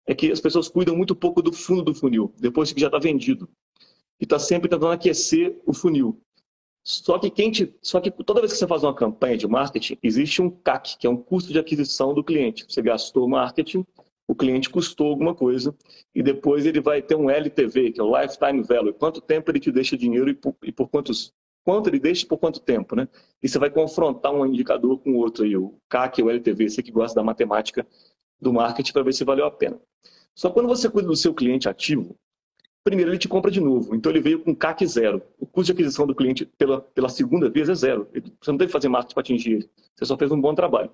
[0.06, 3.00] é que as pessoas cuidam muito pouco do fundo do funil, depois que já está
[3.00, 3.48] vendido.
[4.20, 6.20] E está sempre tentando aquecer o funil.
[6.84, 9.98] Só que, quem te, só que toda vez que você faz uma campanha de marketing,
[10.02, 12.66] existe um CAC, que é um custo de aquisição do cliente.
[12.68, 13.86] Você gastou marketing,
[14.28, 15.74] o cliente custou alguma coisa,
[16.14, 18.94] e depois ele vai ter um LTV, que é o Lifetime Value.
[18.94, 22.38] Quanto tempo ele te deixa dinheiro e por, e por quantos quanto ele deixa por
[22.38, 23.10] quanto tempo, né?
[23.44, 26.82] E você vai confrontar um indicador com o outro aí, o CAC, o LTV, você
[26.82, 27.86] que gosta da matemática
[28.40, 29.78] do marketing para ver se valeu a pena.
[30.34, 32.16] Só quando você cuida do seu cliente ativo,
[32.86, 33.94] primeiro ele te compra de novo.
[33.94, 35.22] Então ele veio com CAC zero.
[35.38, 38.08] O custo de aquisição do cliente pela, pela segunda vez é zero.
[38.42, 39.70] Você não tem que fazer marketing para atingir ele.
[39.94, 40.90] Você só fez um bom trabalho.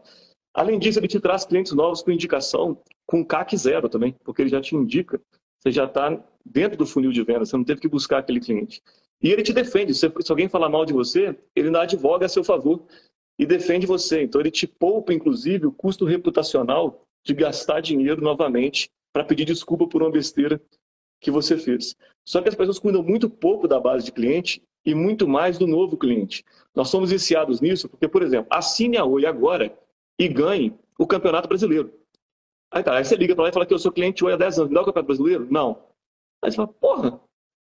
[0.53, 4.49] Além disso, ele te traz clientes novos com indicação com CAC zero também, porque ele
[4.49, 5.19] já te indica.
[5.59, 8.81] Você já está dentro do funil de venda, você não teve que buscar aquele cliente.
[9.21, 9.93] E ele te defende.
[9.93, 12.85] Se, alguém falar mal de você, ele não advoga a seu favor
[13.39, 14.21] e defende você.
[14.21, 19.87] Então ele te poupa, inclusive, o custo reputacional de gastar dinheiro novamente para pedir desculpa
[19.87, 20.61] por uma besteira
[21.21, 21.95] que você fez.
[22.27, 25.65] Só que as pessoas cuidam muito pouco da base de cliente e muito mais do
[25.65, 26.43] novo cliente.
[26.75, 29.73] Nós somos viciados nisso porque, por exemplo, assine a Oi agora
[30.19, 31.93] e ganhe o Campeonato Brasileiro.
[32.71, 34.37] Aí, tá, aí você liga para lá e fala que eu sou cliente Oi há
[34.37, 35.47] 10 anos, me dá o Campeonato Brasileiro?
[35.49, 35.83] Não.
[36.43, 37.21] Aí você fala, porra,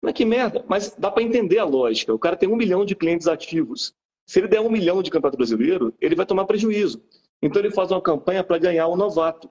[0.03, 0.65] mas que merda.
[0.69, 2.13] Mas dá para entender a lógica.
[2.13, 3.95] O cara tem um milhão de clientes ativos.
[4.27, 7.03] Se ele der um milhão de Campeonato Brasileiro, ele vai tomar prejuízo.
[7.43, 9.49] Então ele faz uma campanha para ganhar o novato.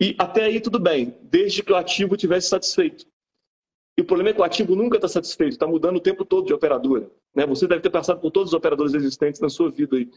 [0.00, 3.06] E até aí tudo bem, desde que o ativo tivesse satisfeito.
[3.96, 6.46] E o problema é que o ativo nunca está satisfeito, está mudando o tempo todo
[6.46, 7.10] de operadora.
[7.34, 7.46] Né?
[7.46, 9.96] Você deve ter passado por todos os operadores existentes na sua vida.
[9.96, 10.10] Aí.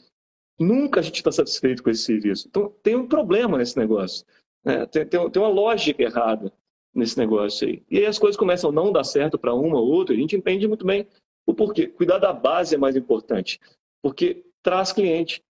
[0.59, 2.47] Nunca a gente está satisfeito com esse serviço.
[2.47, 4.25] Então tem um problema nesse negócio.
[4.63, 4.85] Né?
[4.85, 6.51] Tem, tem, tem uma lógica errada
[6.93, 7.83] nesse negócio aí.
[7.91, 10.35] E aí as coisas começam a não dar certo para uma ou outra, a gente
[10.35, 11.07] entende muito bem
[11.45, 11.87] o porquê.
[11.87, 13.59] Cuidar da base é mais importante,
[14.01, 15.43] porque traz cliente,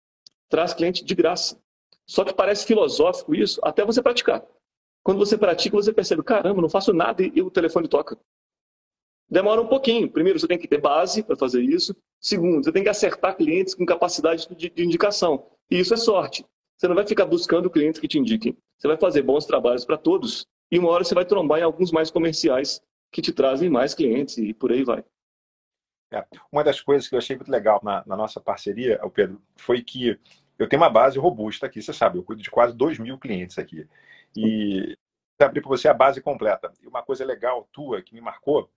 [0.48, 1.60] traz cliente de graça.
[2.06, 4.44] Só que parece filosófico isso até você praticar.
[5.02, 8.18] Quando você pratica, você percebe, caramba, não faço nada e o telefone toca.
[9.30, 10.10] Demora um pouquinho.
[10.10, 11.94] Primeiro, você tem que ter base para fazer isso.
[12.20, 15.46] Segundo, você tem que acertar clientes com capacidade de, de indicação.
[15.70, 16.44] E isso é sorte.
[16.76, 18.56] Você não vai ficar buscando clientes que te indiquem.
[18.78, 21.92] Você vai fazer bons trabalhos para todos e uma hora você vai trombar em alguns
[21.92, 22.82] mais comerciais
[23.12, 25.04] que te trazem mais clientes e por aí vai.
[26.12, 26.24] É.
[26.52, 30.18] Uma das coisas que eu achei muito legal na, na nossa parceria, Pedro, foi que
[30.58, 33.58] eu tenho uma base robusta aqui, você sabe, eu cuido de quase 2 mil clientes
[33.58, 33.86] aqui.
[34.36, 34.96] E
[35.38, 36.72] abrir para você a base completa.
[36.82, 38.70] E uma coisa legal tua que me marcou,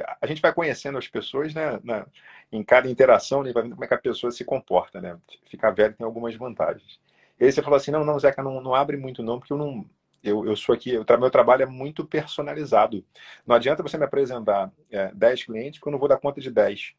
[0.00, 2.06] a gente vai conhecendo as pessoas, né, na,
[2.50, 5.18] em cada interação, né, vai vendo como é que a pessoa se comporta, né?
[5.50, 7.00] Ficar velho tem algumas vantagens.
[7.38, 9.56] E aí você falou assim, não, não, Zeca, não, não abre muito não, porque eu
[9.56, 9.84] não,
[10.22, 13.04] eu, eu sou aqui, eu, meu trabalho é muito personalizado.
[13.46, 16.50] Não adianta você me apresentar é, 10 clientes, porque eu não vou dar conta de
[16.50, 16.94] 10.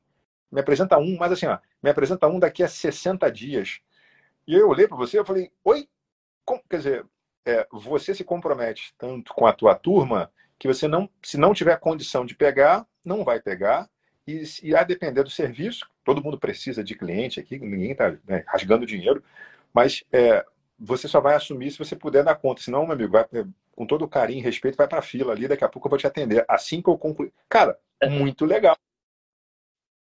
[0.51, 3.79] Me apresenta um, mas assim, ó, me apresenta um daqui a 60 dias.
[4.47, 5.89] E eu olhei para você e falei, oi?
[6.45, 6.61] Como?
[6.69, 7.05] Quer dizer,
[7.45, 11.79] é, você se compromete tanto com a tua turma que você não, se não tiver
[11.79, 13.89] condição de pegar, não vai pegar.
[14.27, 18.43] E, e a depender do serviço, todo mundo precisa de cliente aqui, ninguém está né,
[18.47, 19.23] rasgando dinheiro,
[19.73, 20.43] mas é,
[20.79, 22.61] você só vai assumir se você puder dar conta.
[22.61, 23.25] Senão, meu amigo, vai,
[23.75, 25.99] com todo carinho e respeito, vai para a fila ali, daqui a pouco eu vou
[25.99, 26.45] te atender.
[26.47, 27.31] Assim que eu concluir.
[27.49, 28.09] Cara, é.
[28.09, 28.75] muito legal.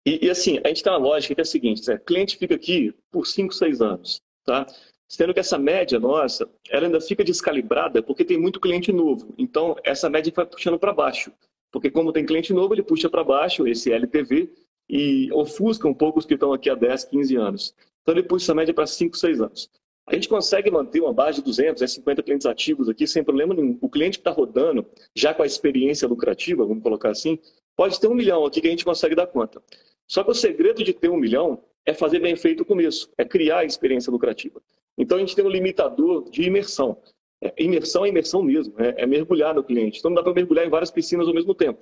[0.06, 1.98] E, e, assim, a gente tem uma lógica que é a seguinte: né?
[1.98, 4.66] cliente fica aqui por 5, 6 anos, tá?
[5.14, 9.32] Sendo que essa média nossa, ela ainda fica descalibrada porque tem muito cliente novo.
[9.38, 11.32] Então, essa média vai puxando para baixo.
[11.72, 14.52] Porque como tem cliente novo, ele puxa para baixo esse LTV
[14.90, 17.76] e ofusca um pouco os que estão aqui há 10, 15 anos.
[18.02, 19.70] Então, ele puxa essa média para 5, 6 anos.
[20.08, 23.54] A gente consegue manter uma base de 200, 50 é clientes ativos aqui sem problema
[23.54, 23.78] nenhum.
[23.82, 24.84] O cliente que está rodando,
[25.16, 27.38] já com a experiência lucrativa, vamos colocar assim,
[27.78, 29.62] pode ter um milhão aqui que a gente consegue dar conta.
[30.08, 33.24] Só que o segredo de ter um milhão é fazer bem feito o começo, é
[33.24, 34.60] criar a experiência lucrativa.
[34.98, 36.98] Então a gente tem um limitador de imersão.
[37.42, 40.00] É, imersão é imersão mesmo, é, é mergulhar no cliente.
[40.00, 41.80] Então não dá para mergulhar em várias piscinas ao mesmo tempo.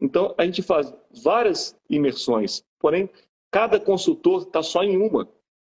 [0.00, 3.08] Então a gente faz várias imersões, porém
[3.50, 5.28] cada consultor está só em uma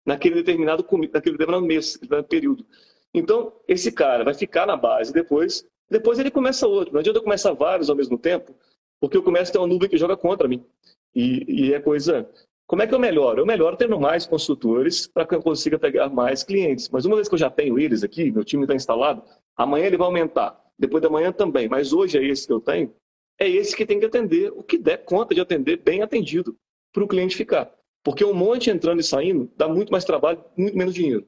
[0.05, 2.65] naquele determinado, naquele determinado mês, determinado período.
[3.13, 6.93] Então, esse cara vai ficar na base depois, depois ele começa outro.
[6.93, 8.55] Não adianta eu começar vários ao mesmo tempo,
[8.99, 10.65] porque eu começo a ter uma nuvem que joga contra mim.
[11.15, 12.29] E, e é coisa.
[12.67, 13.41] Como é que eu melhoro?
[13.41, 16.89] Eu melhoro tendo mais consultores para que eu consiga pegar mais clientes.
[16.89, 19.23] Mas uma vez que eu já tenho eles aqui, meu time está instalado,
[19.55, 21.67] amanhã ele vai aumentar, depois da manhã também.
[21.67, 22.95] Mas hoje é esse que eu tenho,
[23.39, 26.57] é esse que tem que atender o que der conta de atender bem atendido
[26.93, 27.71] para o cliente ficar.
[28.03, 31.27] Porque um monte entrando e saindo dá muito mais trabalho, muito menos dinheiro.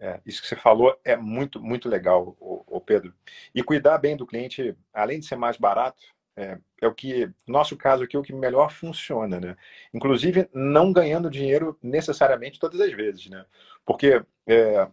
[0.00, 3.14] É, isso que você falou é muito, muito legal, o, Pedro.
[3.54, 6.02] E cuidar bem do cliente, além de ser mais barato,
[6.36, 9.56] é, é, o que, no nosso caso aqui, é o que melhor funciona, né?
[9.92, 13.44] Inclusive, não ganhando dinheiro necessariamente todas as vezes, né?
[13.84, 14.88] Porque é,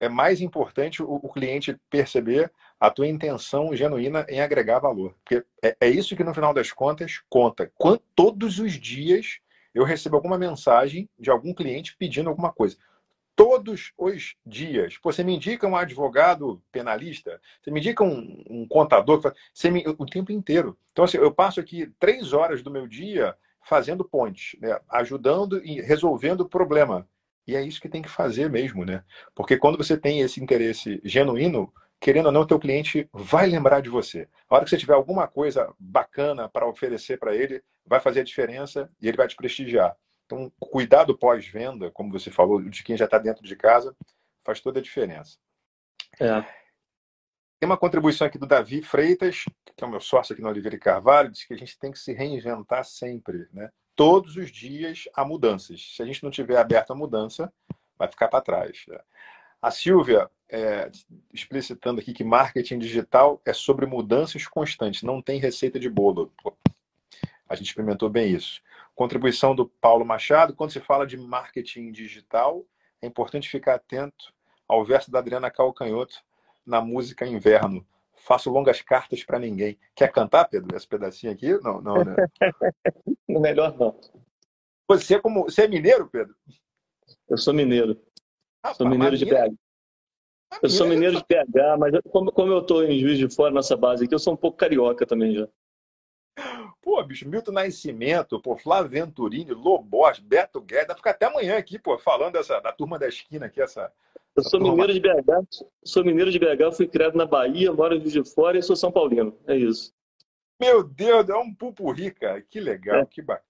[0.00, 5.14] é mais importante o, o, cliente perceber a tua intenção genuína em agregar valor.
[5.24, 7.70] Porque é, é isso que, no final das contas, conta.
[7.78, 9.38] Quando, todos os dias
[9.74, 12.76] eu recebo alguma mensagem de algum cliente pedindo alguma coisa.
[13.34, 14.98] Todos os dias.
[14.98, 17.40] Pô, você me indica um advogado penalista?
[17.60, 19.20] Você me indica um, um contador?
[19.52, 20.78] Você me, o tempo inteiro.
[20.92, 24.78] Então, assim, eu passo aqui três horas do meu dia fazendo pontes, né?
[24.88, 27.08] ajudando e resolvendo o problema.
[27.46, 29.02] E é isso que tem que fazer mesmo, né?
[29.34, 33.88] Porque quando você tem esse interesse genuíno, querendo ou não, teu cliente vai lembrar de
[33.88, 34.28] você.
[34.48, 38.24] A hora que você tiver alguma coisa bacana para oferecer para ele, vai fazer a
[38.24, 39.96] diferença e ele vai te prestigiar.
[40.32, 43.94] Então, cuidado pós-venda, como você falou, de quem já está dentro de casa,
[44.42, 45.36] faz toda a diferença.
[46.18, 46.40] É.
[47.60, 49.44] Tem uma contribuição aqui do Davi Freitas,
[49.76, 51.92] que é o meu sócio aqui no Oliveira e Carvalho, diz que a gente tem
[51.92, 53.70] que se reinventar sempre, né?
[53.94, 55.94] Todos os dias há mudanças.
[55.94, 57.52] Se a gente não tiver aberto a mudança,
[57.98, 58.84] vai ficar para trás.
[58.88, 58.98] Né?
[59.60, 60.90] A Silvia, é,
[61.32, 66.32] explicitando aqui que marketing digital é sobre mudanças constantes, não tem receita de bolo.
[67.52, 68.62] A gente experimentou bem isso.
[68.94, 72.64] Contribuição do Paulo Machado, quando se fala de marketing digital,
[73.02, 74.32] é importante ficar atento
[74.66, 76.14] ao verso da Adriana Calcanhoto
[76.64, 77.86] na música Inverno.
[78.14, 79.78] Faço longas cartas para ninguém.
[79.94, 81.52] Quer cantar, Pedro, esse pedacinho aqui?
[81.62, 82.16] Não, não, né?
[83.28, 84.00] Melhor não.
[84.88, 86.34] Você, como, você é mineiro, Pedro?
[87.28, 88.00] Eu sou mineiro.
[88.62, 89.54] Ah, Sou mineiro de BH.
[90.62, 93.76] Eu sou mineiro de PH, mas como, como eu estou em Juiz de Fora nessa
[93.76, 95.46] base aqui, eu sou um pouco carioca também já.
[96.82, 101.78] Pô, bicho, Milton Nascimento, pô, Flávio Venturini, Lobos, Beto Guedes, dá ficar até amanhã aqui,
[101.78, 103.92] pô, falando dessa, da turma da esquina aqui, essa.
[104.34, 104.72] Eu sou turma...
[104.72, 108.62] mineiro de BH, sou mineiro de BH, fui criado na Bahia, moro de Fora e
[108.62, 109.38] sou São Paulino.
[109.46, 109.94] É isso.
[110.60, 112.42] Meu Deus, é um pupurri, cara.
[112.42, 113.06] Que legal, é.
[113.06, 113.46] que bacana.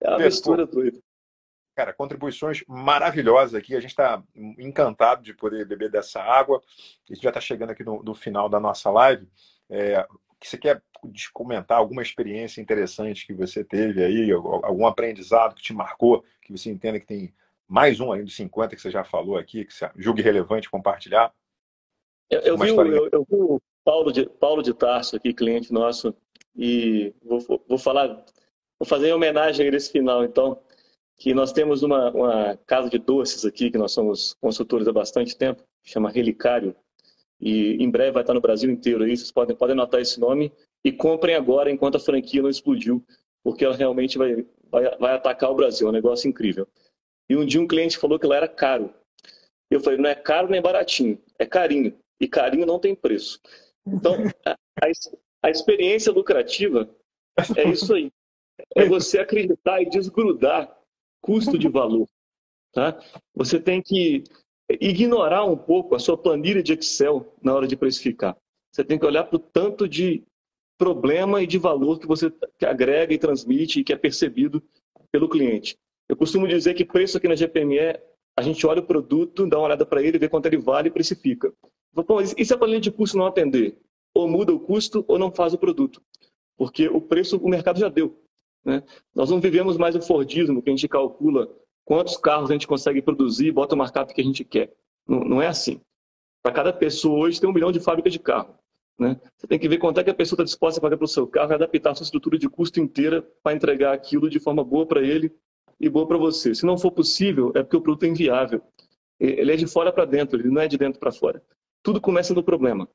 [0.00, 0.98] É uma mistura doida.
[1.74, 3.74] Cara, contribuições maravilhosas aqui.
[3.74, 4.22] A gente está
[4.58, 6.60] encantado de poder beber dessa água.
[7.08, 9.28] A gente já está chegando aqui no, no, final da nossa live.
[9.68, 10.06] É,
[10.40, 10.82] que você quer
[11.32, 16.70] comentar alguma experiência interessante que você teve aí, algum aprendizado que te marcou, que você
[16.70, 17.34] entenda que tem
[17.68, 21.32] mais um aí dos 50 que você já falou aqui, que você julgue relevante compartilhar?
[22.30, 25.72] Eu, eu, vi, o, eu, eu vi, o Paulo de, Paulo de Tarso aqui, cliente
[25.72, 26.14] nosso,
[26.56, 27.38] e vou,
[27.68, 28.08] vou falar,
[28.78, 30.60] vou fazer em homenagem a ele esse final, então,
[31.16, 35.36] que nós temos uma, uma casa de doces aqui, que nós somos consultores há bastante
[35.36, 36.74] tempo, chama Relicário,
[37.40, 40.52] e em breve vai estar no Brasil inteiro aí, vocês podem, podem anotar esse nome
[40.84, 43.04] e comprem agora enquanto a franquia não explodiu,
[43.42, 46.68] porque ela realmente vai, vai, vai atacar o Brasil, é um negócio incrível.
[47.28, 48.92] E um dia um cliente falou que ela era caro.
[49.70, 51.96] Eu falei, não é caro nem baratinho, é carinho.
[52.20, 53.40] E carinho não tem preço.
[53.86, 54.56] Então, a,
[55.42, 56.90] a experiência lucrativa
[57.56, 58.10] é isso aí.
[58.76, 60.76] É você acreditar e desgrudar
[61.22, 62.06] custo de valor.
[62.72, 63.00] Tá?
[63.34, 64.24] Você tem que
[64.80, 68.36] ignorar um pouco a sua planilha de Excel na hora de precificar.
[68.72, 70.22] Você tem que olhar para o tanto de
[70.78, 74.62] problema e de valor que você que agrega e transmite e que é percebido
[75.10, 75.76] pelo cliente.
[76.08, 78.00] Eu costumo dizer que preço aqui na GPME,
[78.36, 80.92] a gente olha o produto, dá uma olhada para ele, vê quanto ele vale e
[80.92, 81.52] precifica.
[81.92, 83.76] Bom, e se a planilha de custo não atender?
[84.14, 86.00] Ou muda o custo ou não faz o produto.
[86.56, 88.20] Porque o preço o mercado já deu.
[88.64, 88.82] Né?
[89.14, 91.48] Nós não vivemos mais o Fordismo, que a gente calcula
[91.90, 94.72] quantos carros a gente consegue produzir e bota o markup que a gente quer.
[95.08, 95.80] Não, não é assim.
[96.40, 98.54] Para cada pessoa hoje tem um milhão de fábricas de carro.
[98.96, 99.20] Né?
[99.36, 101.08] Você tem que ver quanto é que a pessoa está disposta a pagar para o
[101.08, 104.62] seu carro e adaptar a sua estrutura de custo inteira para entregar aquilo de forma
[104.62, 105.34] boa para ele
[105.80, 106.54] e boa para você.
[106.54, 108.62] Se não for possível, é porque o produto é inviável.
[109.18, 111.42] Ele é de fora para dentro, ele não é de dentro para fora.
[111.82, 112.88] Tudo começa no problema.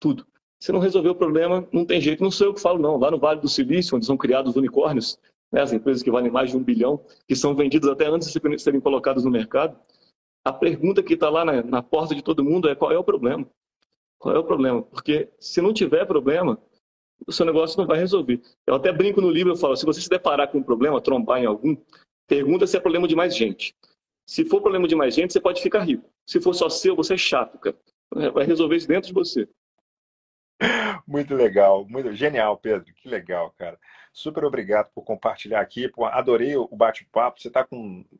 [0.00, 0.26] Tudo.
[0.58, 2.24] Se não resolver o problema, não tem jeito.
[2.24, 2.96] Não sou eu que falo, não.
[2.96, 5.16] Lá no Vale do Silício, onde são criados unicórnios,
[5.52, 8.58] né, as empresas que valem mais de um bilhão, que são vendidas até antes de
[8.58, 9.78] serem colocadas no mercado,
[10.44, 13.04] a pergunta que está lá na, na, porta de todo mundo é qual é o
[13.04, 13.46] problema?
[14.18, 14.82] Qual é o problema?
[14.82, 16.58] Porque se não tiver problema,
[17.26, 18.40] o seu negócio não vai resolver.
[18.66, 21.40] Eu até brinco no livro, eu falo, se você se deparar com um problema, trombar
[21.40, 21.76] em algum,
[22.26, 23.74] pergunta se é problema de mais gente.
[24.26, 26.08] Se for problema de mais gente, você pode ficar rico.
[26.26, 27.76] Se for só seu, você é chato, cara.
[28.32, 29.48] Vai resolver isso dentro de você.
[31.06, 32.84] Muito legal, muito genial, Pedro.
[32.94, 33.78] Que legal, cara.
[34.12, 35.88] Super obrigado por compartilhar aqui.
[35.88, 37.40] Pô, adorei o bate-papo.
[37.40, 37.66] Você está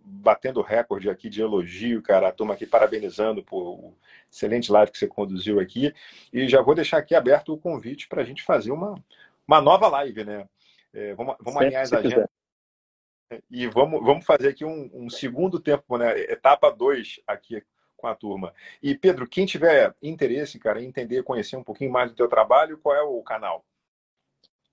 [0.03, 2.29] batendo recorde aqui de elogio, cara.
[2.29, 3.95] A turma aqui parabenizando por o
[4.31, 5.95] excelente live que você conduziu aqui.
[6.33, 8.95] E já vou deixar aqui aberto o convite para a gente fazer uma,
[9.47, 10.49] uma nova live, né?
[10.95, 12.27] É, vamos vamos alinhar as agendas.
[13.51, 16.19] E vamos, vamos fazer aqui um, um segundo tempo, né?
[16.21, 17.63] Etapa 2 aqui
[17.99, 18.55] com a turma.
[18.83, 22.79] E, Pedro, quem tiver interesse, cara, em entender, conhecer um pouquinho mais do teu trabalho,
[22.79, 23.65] qual é o canal?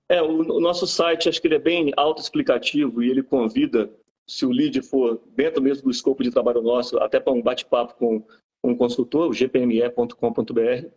[0.10, 3.94] É, o, o nosso site, acho que ele é bem autoexplicativo e ele convida,
[4.28, 7.96] se o lead for dentro mesmo do escopo de trabalho nosso, até para um bate-papo
[7.96, 8.24] com,
[8.64, 10.88] um consultor, o gpme.com.br.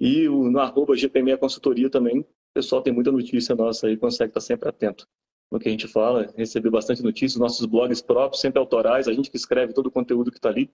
[0.00, 4.30] E o, no arroba GPME Consultoria também, o pessoal tem muita notícia nossa aí, consegue
[4.30, 5.06] estar sempre atento
[5.50, 9.30] no que a gente fala, receber bastante notícias, nossos blogs próprios, sempre autorais, a gente
[9.30, 10.70] que escreve todo o conteúdo que está ali.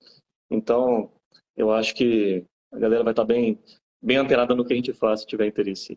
[0.51, 1.12] Então,
[1.57, 3.59] eu acho que a galera vai estar bem,
[4.03, 5.97] bem antenada no que a gente faz, se tiver interesse.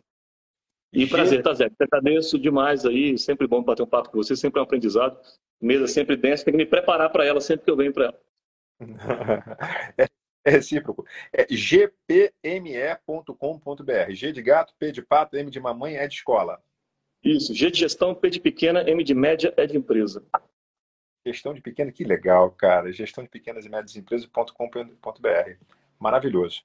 [0.92, 1.70] E prazer, tá, Zé?
[1.80, 5.20] Agradeço demais aí, sempre bom bater um papo com você, sempre é um aprendizado.
[5.60, 8.20] Mesa sempre densa, tem que me preparar para ela sempre que eu venho para ela.
[9.98, 10.06] é,
[10.44, 11.04] é recíproco.
[11.32, 12.24] É gpme.com.br.
[14.10, 16.62] G de gato, P de pato, M de mamãe, E de escola.
[17.22, 20.24] Isso, G de gestão, P de pequena, M de média, E de empresa.
[21.26, 22.90] Gestão de pequena, que legal, cara.
[22.92, 25.56] Gestão de pequenas e médias empresas.com.br.
[25.98, 26.62] Maravilhoso.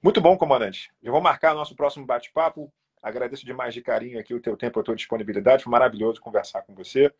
[0.00, 0.92] Muito bom, comandante.
[1.02, 2.72] Já vou marcar nosso próximo bate-papo.
[3.02, 5.64] Agradeço demais de carinho aqui o teu tempo, a tua disponibilidade.
[5.64, 7.12] Foi maravilhoso conversar com você.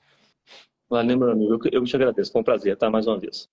[0.89, 1.59] Valeu, meu amigo.
[1.71, 2.33] Eu te agradeço.
[2.33, 2.91] Foi um prazer, tá?
[2.91, 3.49] Mais uma vez.